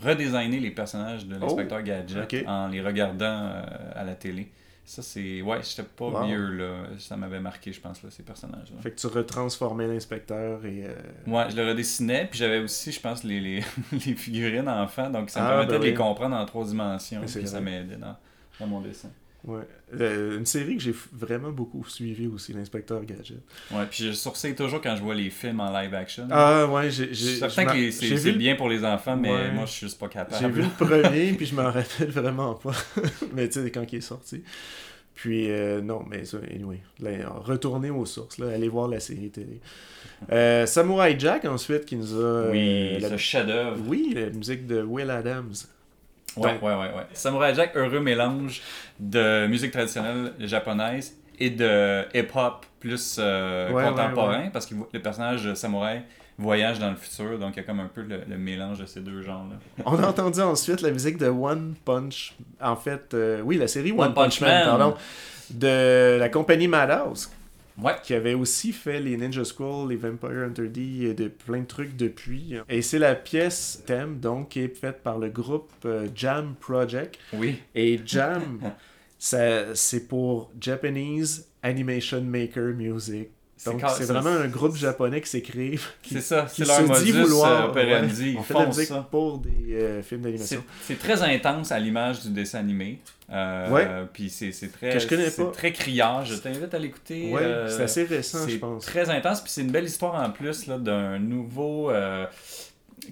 [0.00, 3.62] redesigner les personnages de l'inspecteur Oh, Gadget en les regardant euh,
[3.94, 4.52] à la télé.
[4.84, 5.42] Ça, c'est.
[5.42, 6.26] Ouais, j'étais pas Wow.
[6.26, 6.84] vieux, là.
[7.00, 8.80] Ça m'avait marqué, je pense, là, ces personnages-là.
[8.82, 10.84] Fait que tu retransformais l'inspecteur et.
[10.84, 10.94] euh,
[11.26, 15.30] Ouais, je le redessinais, puis j'avais aussi, je pense, les, les, les figurines enfants, donc
[15.30, 18.16] ça me Ah, permettait ben de les comprendre en trois dimensions, puis ça m'aidait dans,
[18.60, 19.10] dans mon dessin.
[19.44, 19.60] Ouais.
[20.00, 23.36] Euh, une série que j'ai vraiment beaucoup suivi aussi, l'inspecteur Gadget.
[23.70, 26.26] Ouais, puis je sourcille toujours quand je vois les films en live action.
[26.32, 27.08] Ah ouais, j'ai.
[27.08, 29.52] Je j'ai- suis certain que c'est vu bien pour les enfants, mais Ouais.
[29.52, 30.36] moi, je suis juste pas capable.
[30.40, 32.72] J'ai vu le premier, puis je m'en rappelle vraiment pas.
[33.34, 34.42] mais tu sais, quand il est sorti.
[35.14, 36.80] Puis, euh, non, mais ça, anyway.
[37.00, 39.60] Là, retournez aux sources, là, allez voir la série télé.
[40.32, 42.18] Euh, Samurai Jack, ensuite, qui nous a.
[42.18, 43.78] euh, Oui, la- ce chef-d'œuvre.
[43.86, 45.54] Oui, la musique de Will Adams.
[46.36, 47.06] Ouais, ouais, ouais, ouais.
[47.12, 48.60] Samurai Jack, heureux mélange
[48.98, 54.50] de musique traditionnelle japonaise et de hip-hop plus euh, ouais, contemporain, ouais.
[54.52, 56.02] parce que le personnage de samouraï
[56.38, 58.86] voyage dans le futur, donc il y a comme un peu le, le mélange de
[58.86, 59.56] ces deux genres-là.
[59.86, 62.34] On a entendu ensuite la musique de One Punch.
[62.60, 64.78] En fait, euh, oui, la série One, One Punch, Punch Man, Man.
[64.78, 64.96] pardon.
[65.50, 67.30] De la compagnie Madhouse.
[67.82, 67.94] Ouais.
[68.02, 71.66] Qui avait aussi fait les Ninja Scroll, les Vampire Hunter D et de plein de
[71.66, 72.54] trucs depuis.
[72.68, 77.18] Et c'est la pièce thème, donc, qui est faite par le groupe euh, Jam Project.
[77.34, 77.56] Oui.
[77.74, 78.60] Et Jam,
[79.18, 83.28] c'est pour Japanese Animation Maker Music.
[83.58, 85.78] C'est Donc, c'est vraiment un groupe japonais qui s'écrit.
[86.02, 87.64] qui- C'est ça, qui c'est leur se dit modus, vouloir.
[87.64, 89.08] euh, operandi, ouais, ils on fait de la font musique ça.
[89.10, 90.62] pour des euh, films d'animation.
[90.82, 92.98] c'est très intense à l'image du dessin animé.
[93.32, 93.88] Euh, Ouais.
[94.12, 96.24] Puis c'est très, c'est très criard.
[96.26, 97.32] Je t'invite à l'écouter.
[97.32, 98.84] Ouais, euh, c'est assez récent, je pense.
[98.84, 99.40] très intense.
[99.40, 101.90] Puis c'est une belle histoire en plus là, d'un nouveau.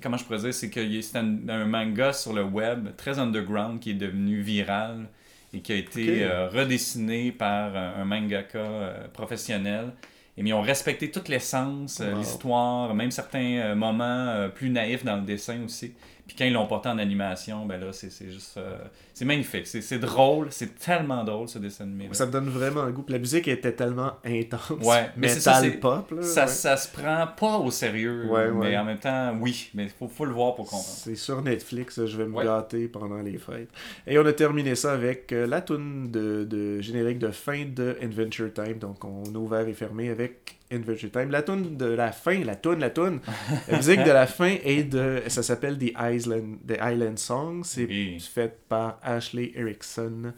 [0.02, 2.88] comment je pourrais dire C'est que y a- c'est un, un manga sur le web
[2.96, 5.06] très underground qui est devenu viral
[5.54, 9.92] et qui a été redessiné par un, un mangaka professionnel.
[10.36, 12.18] Et mais ils ont respecté toute l'essence, euh, Wow.
[12.18, 15.94] l'histoire, même certains euh, moments euh, plus naïfs dans le dessin aussi.
[16.26, 18.56] Puis quand ils l'ont porté en animation, ben là, c'est c'est juste...
[18.56, 18.78] euh,
[19.12, 19.66] c'est magnifique.
[19.66, 20.48] C'est c'est drôle.
[20.50, 22.08] C'est tellement drôle, ce dessin animé.
[22.12, 23.02] Ça me donne vraiment un goût.
[23.02, 24.70] Puis la musique était tellement intense.
[24.82, 26.22] Ouais, mais c'est ça, pop, là.
[26.22, 26.48] ça, ouais.
[26.48, 30.24] ça se prend pas au sérieux, Ouais, mais en même temps, oui, mais faut, faut
[30.24, 30.84] le voir pour comprendre.
[30.86, 33.68] C'est sur Netflix, je vais me gâter pendant les fêtes.
[34.06, 37.96] Et on a terminé ça avec euh, la tune de, de générique de fin de
[38.02, 38.78] Adventure Time.
[38.78, 41.30] Donc on a ouvert et fermé avec Adventure Time.
[41.30, 43.20] La tune de la fin, la tune, la tune.
[43.68, 45.22] la musique de la fin est de.
[45.28, 47.62] Ça s'appelle The Island, The Island Song.
[47.64, 47.86] C'est
[48.20, 50.32] fait par Ashley Erickson.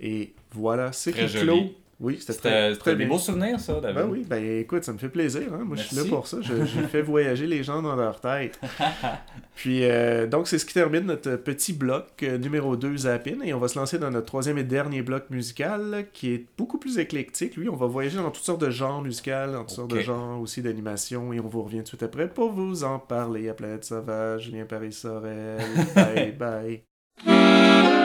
[0.00, 1.72] Et voilà, c'est clôt.
[1.98, 3.08] Oui, c'était très, très des bien.
[3.08, 3.96] beaux souvenirs, ça, David.
[3.96, 5.44] Ben oui, ben écoute, ça me fait plaisir.
[5.54, 5.64] Hein?
[5.64, 6.38] Moi, je suis là pour ça.
[6.42, 8.60] Je, je fais voyager les gens dans leur tête.
[9.54, 13.40] Puis, euh, donc, c'est ce qui termine notre petit bloc euh, numéro 2 Zappin.
[13.42, 16.78] Et on va se lancer dans notre troisième et dernier bloc musical qui est beaucoup
[16.78, 17.56] plus éclectique.
[17.56, 20.38] Lui, on va voyager dans toutes sortes de genres musicaux, dans toutes sortes de genres
[20.40, 21.32] aussi d'animation.
[21.32, 24.42] Et on vous revient tout de suite après pour vous en parler à Planète Sauvage,
[24.42, 25.60] Julien Paris-Sorel.
[25.94, 27.95] bye bye.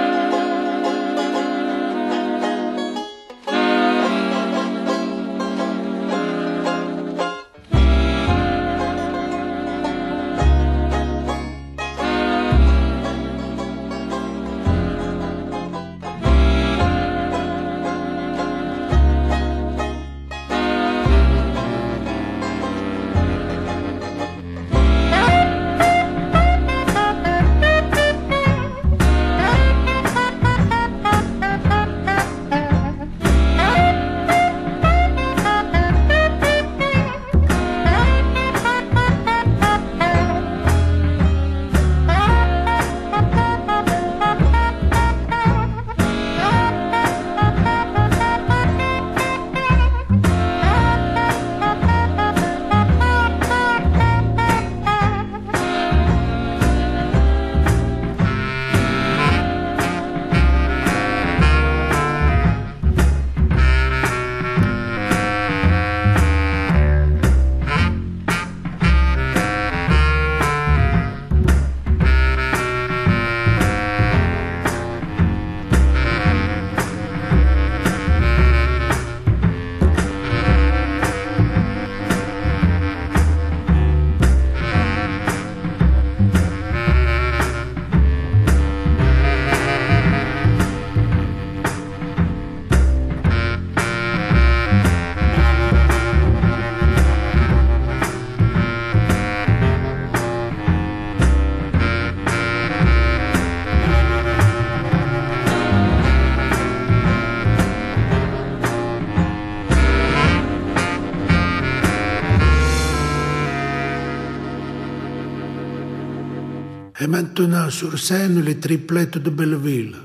[117.11, 119.95] Maintenant sur scène, les triplettes de Belleville.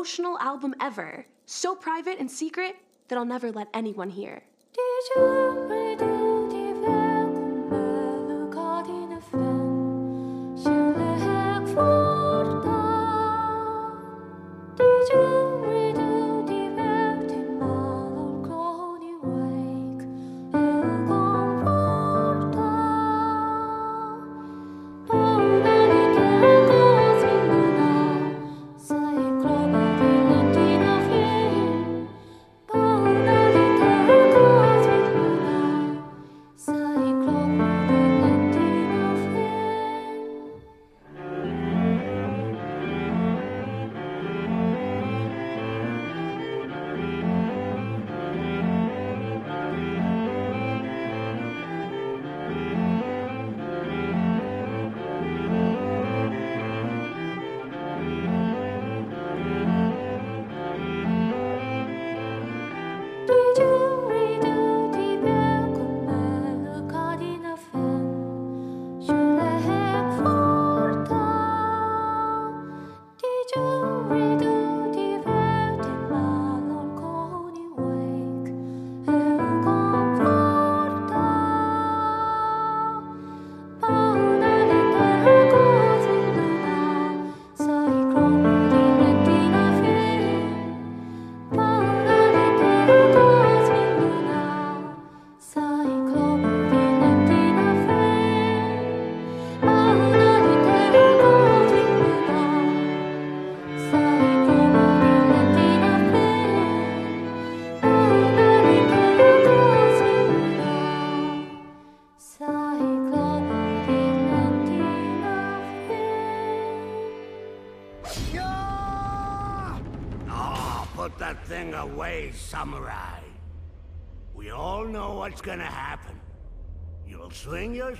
[0.00, 1.26] Emotional album ever.
[1.44, 2.76] So private and secret
[3.08, 4.42] that I'll never let anyone hear.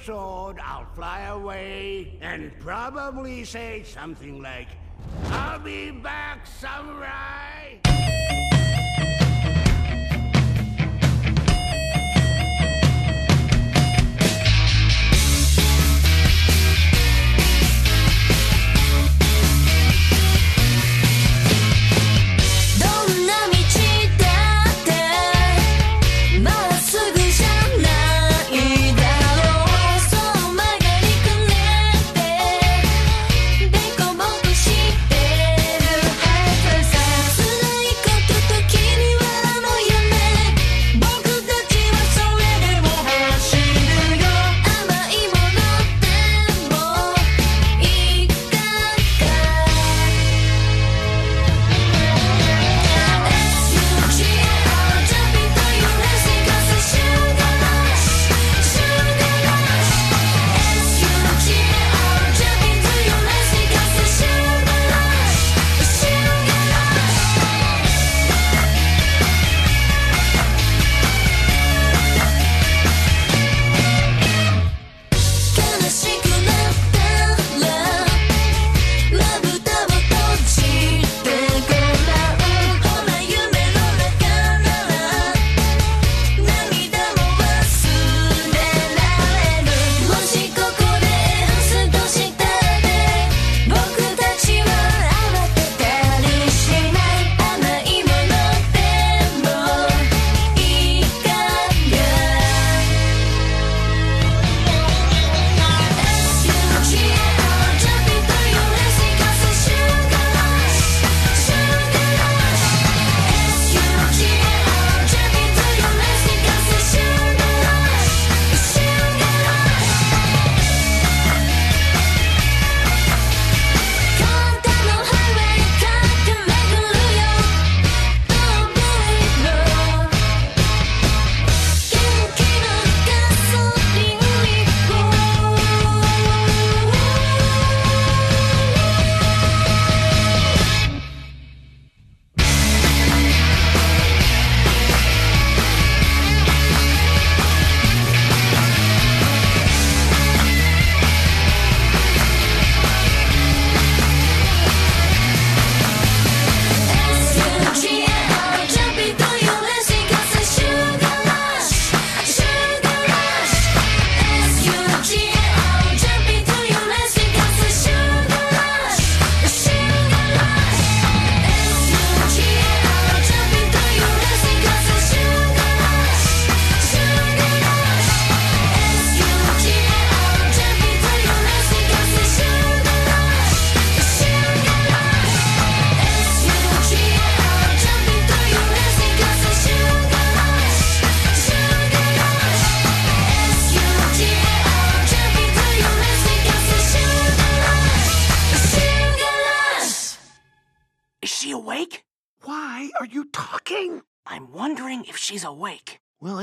[0.04, 4.68] Sword, I'll fly away, and probably say something like,
[5.26, 8.49] I'll be back, samurai!「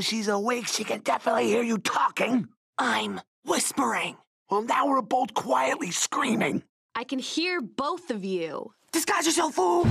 [0.07, 2.47] she's awake, she can definitely hear you talking.
[2.77, 4.17] I'm whispering.
[4.49, 6.63] Well, now we're both quietly screaming.
[6.95, 8.71] I can hear both of you.
[8.93, 9.85] Disguise yourself, fool!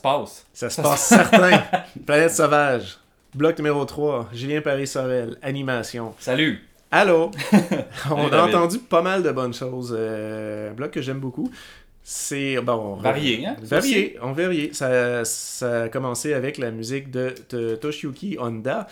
[0.00, 0.46] Se passe.
[0.52, 1.62] Ça se passe certain.
[2.06, 2.98] Planète sauvage.
[3.34, 4.30] Bloc numéro 3.
[4.32, 5.36] Julien Paris-Sorel.
[5.42, 6.14] Animation.
[6.18, 6.66] Salut!
[6.90, 7.30] Allô?
[8.10, 9.94] On a entendu pas mal de bonnes choses.
[9.96, 11.50] Euh, un bloc que j'aime beaucoup.
[12.02, 12.56] C'est.
[12.60, 12.94] Bon.
[12.96, 13.56] Varié, hein?
[13.62, 14.16] Varié.
[14.22, 14.72] On varié.
[14.72, 18.88] Ça, ça a commencé avec la musique de, de Toshiyuki Honda.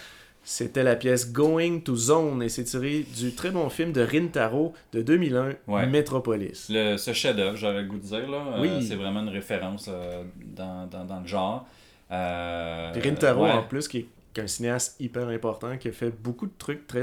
[0.51, 4.72] C'était la pièce Going to Zone et c'est tiré du très bon film de Rintaro
[4.94, 5.86] de 2001, Ouais.
[5.86, 6.68] Metropolis.
[6.70, 10.22] Le, ce chef-d'œuvre, j'aurais le goût de dire, là, euh, c'est vraiment une référence euh,
[10.57, 11.66] dans, dans, dans le genre.
[12.11, 13.51] Euh, Puis Rintaro, ouais.
[13.53, 17.03] en plus, qui est un cinéaste hyper important, qui a fait beaucoup de trucs très,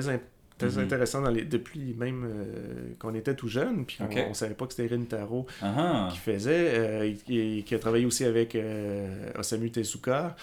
[0.61, 0.79] Mhm.
[0.79, 1.43] intéressants dans les...
[1.43, 4.25] depuis même euh, qu'on était tout jeune, puis on, Ok.
[4.29, 6.07] on savait pas que c'était Rintaro Ah.
[6.11, 10.35] qui faisait, euh, et, et qui a travaillé aussi avec euh, Osamu Tezuka,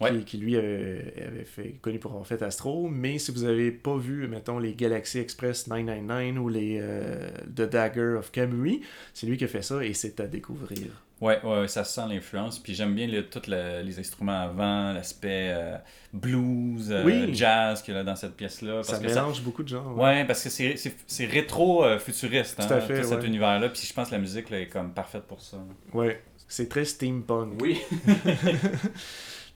[0.00, 3.70] qui, qui, lui euh, avait fait, connu pour avoir fait Astro, mais si vous avez
[3.72, 8.82] pas vu, mettons, les Galaxy Express 999 ou les euh, The Dagger of Kamui,
[9.14, 10.86] c'est lui qui a fait ça, et c'est à découvrir.
[11.20, 12.60] Ouais, ouais, ça sent l'influence.
[12.60, 15.76] Puis j'aime bien tous les instruments avant, l'aspect euh,
[16.12, 17.34] blues, euh, Oui.
[17.34, 18.84] jazz qu'il y a dans cette pièce-là.
[18.84, 20.04] Ça que mélange beaucoup de genres, ouais.
[20.04, 23.26] Ouais, parce que c'est- rétro-futuriste, Tout à fait, cet ouais.
[23.26, 23.68] univers-là.
[23.68, 25.56] Puis je pense que la musique là, est comme parfaite pour ça.
[25.92, 27.60] Ouais, c'est très steampunk.
[27.60, 27.80] Oui.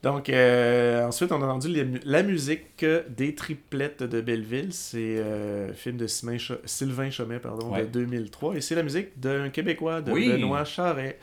[0.03, 4.73] Donc, euh, ensuite, on a entendu les la musique des triplettes de Belleville.
[4.73, 7.83] C'est euh, un film de Sylvain Cho- Sylvain Chomet pardon, Ouais.
[7.83, 8.55] de 2003.
[8.57, 10.27] Et c'est la musique d'un Québécois, de Oui.
[10.29, 11.17] Benoît Charret.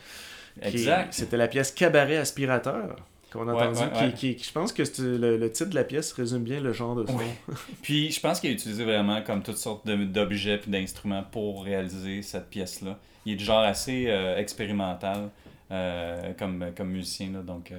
[0.62, 1.12] qui- Exact.
[1.12, 2.96] C'était la pièce Cabaret Aspirateur
[3.32, 3.80] qu'on a Ouais, entendu.
[3.80, 4.12] ouais, qui- ouais.
[4.12, 6.96] Qui, qui- je pense que le, le titre de la pièce résume bien le genre
[6.96, 7.18] de son.
[7.82, 12.22] Puis je pense qu'il a utilisé vraiment comme toutes sortes d'objets puis d'instruments pour réaliser
[12.22, 12.98] cette pièce-là.
[13.26, 15.28] Il est du genre assez euh, expérimental
[15.70, 17.28] euh, comme, comme musicien.
[17.32, 17.76] Là, donc euh,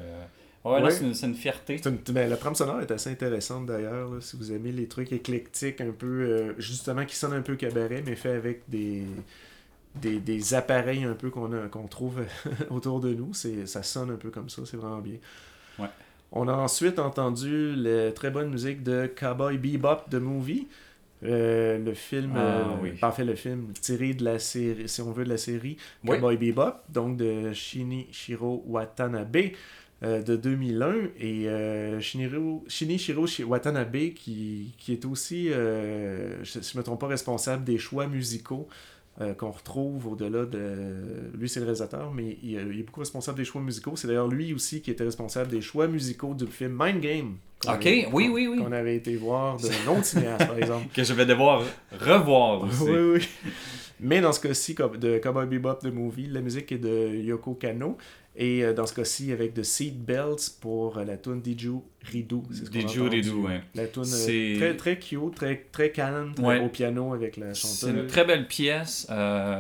[0.63, 1.79] Ouais, là, c'est une, fierté.
[1.85, 5.81] Une- ben, la trame sonore est assez intéressante d'ailleurs, si vous aimez les trucs éclectiques,
[5.81, 9.03] un peu, euh, justement, qui sonnent un peu cabaret, mais fait avec des,
[9.95, 12.21] des, des appareils un peu qu'on trouve
[12.69, 13.33] autour de nous.
[13.33, 15.15] Ça sonne un peu comme ça, c'est vraiment bien.
[15.79, 15.87] Ouais.
[16.31, 20.67] On a ensuite entendu la très bonne musique de Cowboy Bebop The Movie.
[21.23, 22.93] Euh, le film, Ah, euh, oui.
[23.03, 26.17] en fait le film tiré de la série, si on veut, de la série Oui.
[26.17, 29.37] Cowboy Bebop, donc de Shinichiro Watanabe
[30.03, 36.77] euh, de 2001 et euh, Shinichiro Shi- Watanabe qui, qui est aussi, euh, je ne
[36.79, 38.67] me trompe pas, responsable des choix musicaux
[39.19, 41.29] euh, qu'on retrouve au-delà de...
[41.37, 43.95] Lui, c'est le réalisateur, mais il, il est beaucoup responsable des choix musicaux.
[43.95, 47.35] C'est d'ailleurs lui aussi qui était responsable des choix musicaux du film Mind Game.
[47.67, 48.57] Ok, avait- oui, oui, oui.
[48.57, 50.87] Qu'on avait été voir de non cinéaste, par exemple.
[50.95, 51.61] que je vais devoir
[51.99, 52.83] revoir aussi.
[52.83, 53.27] Oui, oui.
[53.99, 57.53] Mais dans ce cas-ci, comme- de Cowboy Bebop, The Movie, la musique est de Yoko
[57.53, 57.97] Kano.
[58.35, 62.37] Et euh, dans ce cas-ci, avec de Seatbelts pour euh, la tune Diju Ridu.
[62.71, 63.01] Diju.
[63.01, 63.61] Ridu, ouais.
[63.75, 66.59] La tune euh, très, très cute, très, très calme, très Ouais.
[66.59, 67.77] au piano avec la chanteuse.
[67.79, 69.05] C'est une très belle pièce.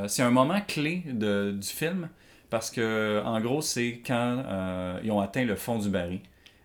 [0.07, 2.07] C'est un moment clé de, du film
[2.49, 4.43] parce que, en gros, c'est quand
[5.03, 6.19] ils ont atteint le fond du baril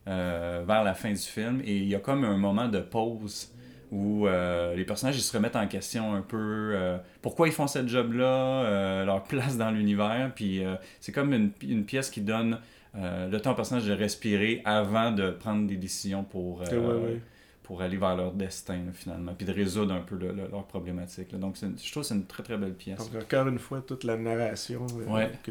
[0.07, 3.53] vers la fin du film et il y a comme un moment de pause
[3.93, 6.37] où euh, les personnages ils se remettent en question un peu
[6.75, 8.25] euh, pourquoi ils font cette job-là,
[8.65, 10.33] euh, leur place dans l'univers.
[10.35, 10.63] Puis
[11.01, 12.59] c'est comme une, une pièce qui donne
[12.95, 16.61] le temps aux personnages de respirer avant de prendre des décisions pour.
[16.61, 17.21] Ouais, ouais.
[17.63, 20.67] pour aller vers leur destin là, finalement, puis de résoudre un peu le- le- leurs
[20.67, 21.33] problématiques.
[21.33, 21.39] là.
[21.39, 22.99] Donc je trouve que c'est une très très belle pièce.
[23.11, 25.33] Donc, encore une fois, toute la narration Ouais.
[25.43, 25.51] que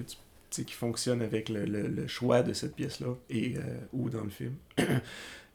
[0.49, 3.55] tu, qui fonctionne avec le, le- choix de cette pièce-là et
[3.91, 4.53] ou dans le film.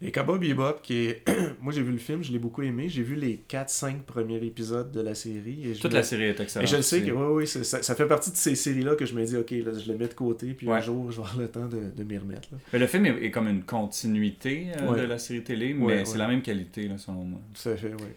[0.03, 1.23] Et Cowboy Bebop, qui est...
[1.61, 2.89] Moi, j'ai vu le film, je l'ai beaucoup aimé.
[2.89, 5.69] J'ai vu les 4-5 premiers épisodes de la série.
[5.71, 7.47] Et je Toute me- la série est excellente Et je le sais que oui, oui,
[7.47, 9.93] c'est- ça, ça fait partie de ces séries-là que je me dis, OK, là, je
[9.93, 12.17] le mets de côté, puis un jour, je vais avoir le temps de, de m'y
[12.17, 12.49] remettre.
[12.51, 12.59] là.
[12.73, 15.01] Mais le film est, est comme une continuité euh, Ouais.
[15.03, 17.41] de la série télé, mais Ouais, c'est la même qualité là, selon moi.
[17.63, 18.09] Tout à fait, oui.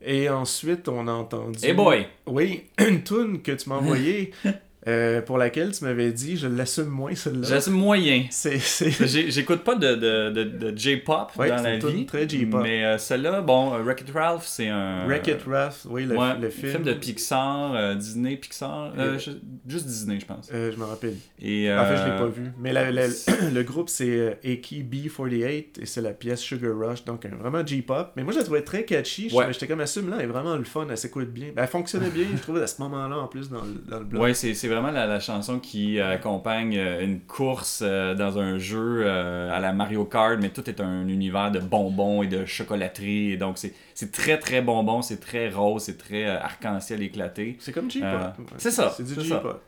[0.00, 1.58] Et ensuite, on a entendu...
[1.66, 2.06] Hey boy!
[2.26, 4.30] Oui, une tune que tu m'as envoyée,
[4.88, 7.46] euh, pour laquelle tu m'avais dit, je l'assume moins, celle-là.
[7.46, 8.24] J'assume moyen.
[8.30, 8.58] C'est,
[9.30, 12.06] J'écoute pas de, de, de, de J-pop Ouais, dans c'est la vie.
[12.06, 12.60] très J-pop.
[12.62, 15.06] Mais euh, celle-là, bon, euh, Wreck-It Ralph, c'est un.
[15.06, 16.82] Wreck-It Ralph, oui, le, Ouais, le film.
[16.82, 18.92] de Pixar, euh, Disney, Pixar.
[19.18, 19.30] je-
[19.68, 20.48] juste Disney, je pense.
[20.52, 21.16] Je me rappelle.
[21.40, 22.50] Et, En fait, je l'ai pas vu.
[22.58, 23.06] Mais la- la-
[23.52, 28.12] le groupe, c'est Aki B48 et c'est la pièce Sugar Rush, donc vraiment J-pop.
[28.16, 29.30] Mais moi, je la trouvais très catchy.
[29.32, 29.52] Ouais.
[29.52, 31.48] J'étais comme assume là, elle est vraiment le fun, elle s'écoute bien.
[31.54, 34.04] Ben, elle fonctionnait bien, je trouvais, à ce moment-là, en plus, dans le, dans le
[34.04, 34.22] blog.
[34.22, 38.38] Ouais, c'est c'est vraiment la, la chanson qui euh, accompagne euh, une course euh, dans
[38.38, 42.44] un jeu à la Mario Kart, mais tout est un univers de bonbons et de
[42.44, 43.32] chocolaterie.
[43.32, 47.56] Et donc, c'est très, très bonbon, c'est très rose, c'est très arc-en-ciel éclaté.
[47.60, 48.08] C'est comme J-pop.
[48.12, 48.44] Euh, Ouais.
[48.58, 48.92] c'est ça.
[48.96, 49.20] C'est du.
[49.20, 49.62] J-pop.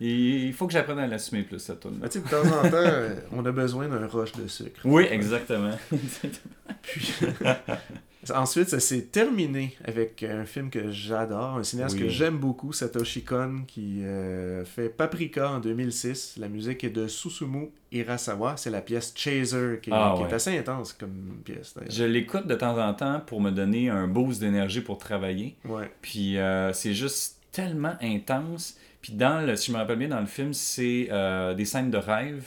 [0.00, 3.16] Il faut que j'apprenne à l'assumer plus, cette tune tu sais, de temps en temps,
[3.32, 4.80] on a besoin d'un rush de sucre.
[4.84, 5.70] Oui, exactement.
[6.82, 7.14] Puis,
[8.32, 12.02] ensuite, ça s'est terminé avec un film que j'adore, un cinéaste Oui.
[12.02, 16.36] que j'aime beaucoup, Satoshi Kon, qui euh, fait Paprika en 2006.
[16.38, 18.56] La musique est de Susumu Hirasawa.
[18.56, 20.34] C'est la pièce Chaser, qui est, Ah, qui est ouais.
[20.34, 21.74] assez intense comme pièce.
[21.90, 25.56] Je l'écoute de temps en temps pour me donner un boost d'énergie pour travailler.
[25.64, 25.90] Ouais.
[26.02, 28.76] Puis euh, c'est juste tellement intense.
[29.02, 31.90] Puis dans le, si je me rappelle bien, dans le film, c'est euh, des scènes
[31.90, 32.44] de rêve.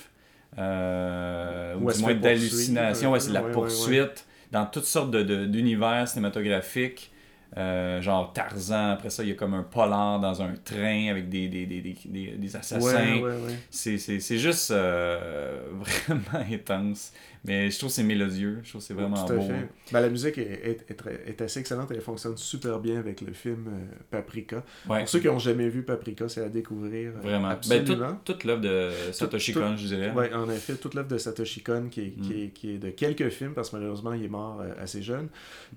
[0.58, 3.12] ou du moins d'hallucination.
[3.12, 4.26] Ouais, c'est de la poursuite.
[4.52, 7.12] Dans toutes sortes de- de- d'univers cinématographiques.
[7.56, 11.30] Euh, genre Tarzan, après ça, il y a comme un polar dans un train avec
[11.30, 12.86] des, des, des, des, des- des assassins.
[12.86, 13.56] Ouais, ouais, ouais.
[13.72, 15.62] C'est juste euh,
[16.08, 17.14] vraiment intense.
[17.48, 18.60] Mais je trouve que c'est mélodieux.
[18.64, 19.42] Je trouve que c'est vraiment Tout à beau.
[19.42, 19.70] fait.
[19.94, 21.90] Ben, la musique est, est- est est assez excellente.
[21.92, 24.64] Elle fonctionne super bien avec le film euh, Paprika.
[24.90, 25.00] Ouais.
[25.00, 27.12] Pour ceux qui n'ont jamais vu Paprika, c'est à découvrir.
[27.16, 27.48] euh, Vraiment.
[27.48, 28.12] Ben, Absolument.
[28.24, 30.12] toute, toute l'œuvre de Satoshi Tout- Kon, je dirais.
[30.16, 32.38] Oui, en effet, toute l'œuvre de Satoshi Kon, qui est, qui, Mm.
[32.44, 35.30] est, qui est de quelques films, parce que malheureusement, il est mort euh, assez jeune.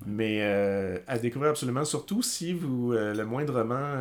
[0.06, 3.96] Mais euh, à découvrir absolument, surtout si vous, le moindrement,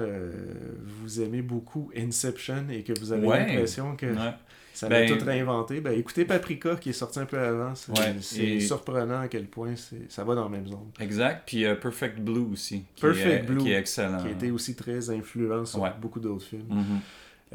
[1.02, 3.46] vous aimez beaucoup Inception et que vous avez Ouais.
[3.46, 4.34] l'impression que Ouais.
[4.80, 7.76] Ça Ben- va tout réinventé, ben écoutez Paprika, qui est sorti un peu avant.
[7.76, 9.74] C'est Ouais, c'est et- surprenant à quel point
[10.08, 10.90] ça va dans la même zone.
[11.00, 11.44] Exact.
[11.46, 12.84] Puis euh, Perfect Blue aussi.
[12.96, 14.18] Qui Perfect est, Blue, Qui est excellent.
[14.20, 15.92] qui a été aussi très influent sur Ouais.
[16.02, 16.66] beaucoup d'autres films.
[16.70, 17.00] Mhm.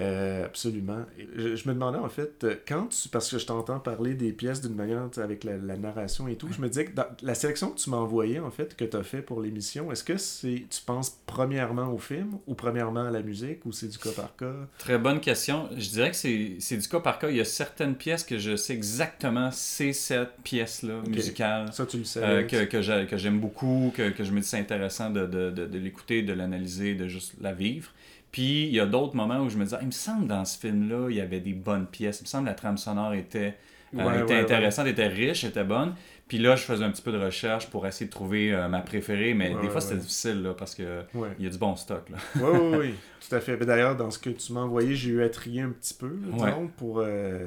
[0.00, 1.04] Euh, absolument.
[1.36, 4.32] Je, je me demandais en fait, euh, quand tu, parce que je t'entends parler des
[4.32, 7.34] pièces d'une manière avec la, la narration et tout, je me disais que dans la
[7.36, 10.16] sélection que tu m'as envoyée en fait, que tu as fait pour l'émission, est-ce que
[10.16, 14.10] c'est tu penses premièrement au film ou premièrement à la musique ou c'est du cas
[14.16, 14.52] par cas?
[14.78, 15.68] Très bonne question.
[15.76, 17.30] Je dirais que c'est du cas par cas.
[17.30, 21.72] Il y a certaines pièces que je sais exactement c'est cette pièce-là musicale.
[21.72, 22.20] Ça, tu le sais.
[22.20, 25.24] euh, que que j'ai- que j'aime beaucoup, que, que je me dis c'est intéressant de,
[25.26, 27.90] de, de, de l'écouter, de l'analyser, de juste la vivre.
[28.34, 30.44] Puis il y a d'autres moments où je me dis, Ah, il me semble dans
[30.44, 32.18] ce film-là, il y avait des bonnes pièces.
[32.20, 33.54] Il me semble que la trame sonore était,
[33.96, 35.94] Euh, Ouais, était ouais, intéressante, était riche, était bonne.
[36.34, 38.80] Puis là, je faisais un petit peu de recherche pour essayer de trouver euh, ma
[38.80, 40.00] préférée, mais Ouais, des fois, c'était ouais.
[40.00, 41.28] difficile là, parce que Ouais.
[41.38, 42.10] il y a du bon stock.
[42.10, 42.16] Là.
[42.34, 42.94] Oui, oui, oui,
[43.28, 43.56] tout à fait.
[43.56, 46.10] Ben, D'ailleurs, dans ce que tu m'as envoyé, j'ai eu à trier un petit peu,
[46.32, 47.46] disons, pour, euh,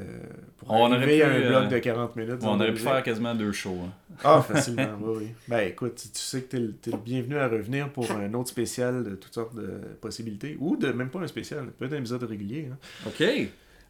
[0.55, 2.37] pour On aurait arriver pu, à un euh, bloc de 40 minutes.
[2.43, 3.77] on aurait pu faire quasiment deux shows.
[3.85, 3.91] hein.
[4.23, 5.27] Ah, facilement, oui, oui.
[5.49, 9.03] Ben écoute, tu sais que le, t'es le bienvenu à revenir pour un autre spécial
[9.03, 9.67] de toutes sortes de
[9.99, 10.55] possibilités.
[10.61, 12.69] Ou de même pas un spécial, peut-être un épisode régulier.
[12.71, 12.77] hein.
[13.05, 13.21] OK.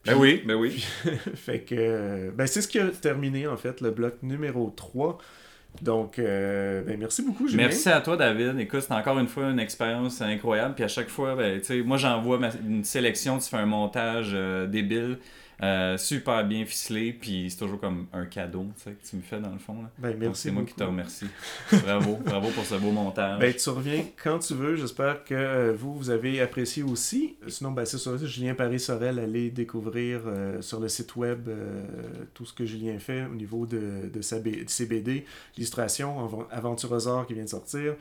[0.08, 0.86] Ben oui, ben oui.
[1.36, 5.18] fait que, ben c'est ce qui a terminé en fait le bloc numéro 3.
[5.82, 7.66] Donc, euh, ben merci beaucoup, Julien.
[7.66, 8.60] Merci à toi, David.
[8.60, 10.74] Écoute, c'est encore une fois une expérience incroyable.
[10.76, 13.66] Puis à chaque fois, ben, tu sais, moi, j'envoie ma- une sélection, tu fais un
[13.68, 15.20] montage euh, débile,
[15.64, 17.14] euh, super bien ficelé.
[17.14, 19.82] Puis c'est toujours comme un cadeau tu sais, que tu me fais dans le fond.
[19.82, 19.89] Là.
[19.97, 21.26] Ben, merci C'est moi qui te remercie.
[21.84, 23.39] bravo, bravo pour ce beau montage.
[23.39, 24.76] Ben, tu reviens quand tu veux.
[24.76, 27.36] J'espère que euh, vous, vous avez apprécié aussi.
[27.47, 28.12] Sinon, ben, c'est ça.
[28.18, 31.84] Julien Paris-Sorel, allez découvrir euh, sur le site web euh,
[32.34, 36.24] tout ce que Julien fait au niveau de, de, sa B- de ses BD, l'illustration,
[36.26, 37.95] Aven- Aventurosaure qui vient de sortir.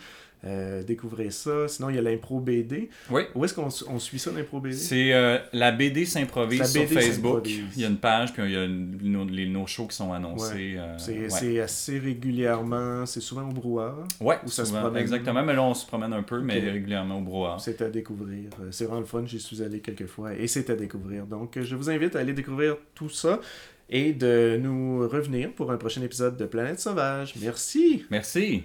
[0.45, 1.67] Euh, découvrez ça.
[1.67, 2.89] Sinon, il y a l'impro BD.
[3.11, 3.23] Oui.
[3.35, 6.95] Où est-ce qu'on on suit ça, l'impro BD C'est euh, la BD s'improvise sur BD
[6.95, 7.49] Facebook.
[7.49, 10.13] Il y a une page, puis il y a nos, les, nos shows qui sont
[10.13, 10.55] annoncés.
[10.55, 10.79] Ouais.
[10.79, 11.31] euh, c'est ouais.
[11.31, 13.07] c'est assez régulièrement.
[13.07, 13.97] C'est souvent au brouhaha.
[14.21, 15.03] Ouais, où ça se souvent, promène?
[15.03, 15.43] exactement.
[15.43, 17.57] Mais là, on se promène un peu, mais régulièrement au brouhaha.
[17.59, 18.51] C'est à découvrir.
[18.61, 19.25] Euh, C'est vraiment le fun.
[19.27, 21.27] J'y suis allé quelques fois et c'est à découvrir.
[21.27, 23.41] Donc, je vous invite à aller découvrir tout ça
[23.89, 27.35] et de nous revenir pour un prochain épisode de Planète Sauvage.
[27.41, 28.05] Merci.
[28.11, 28.65] Merci.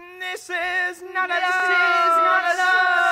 [0.00, 3.09] This is none of this is none of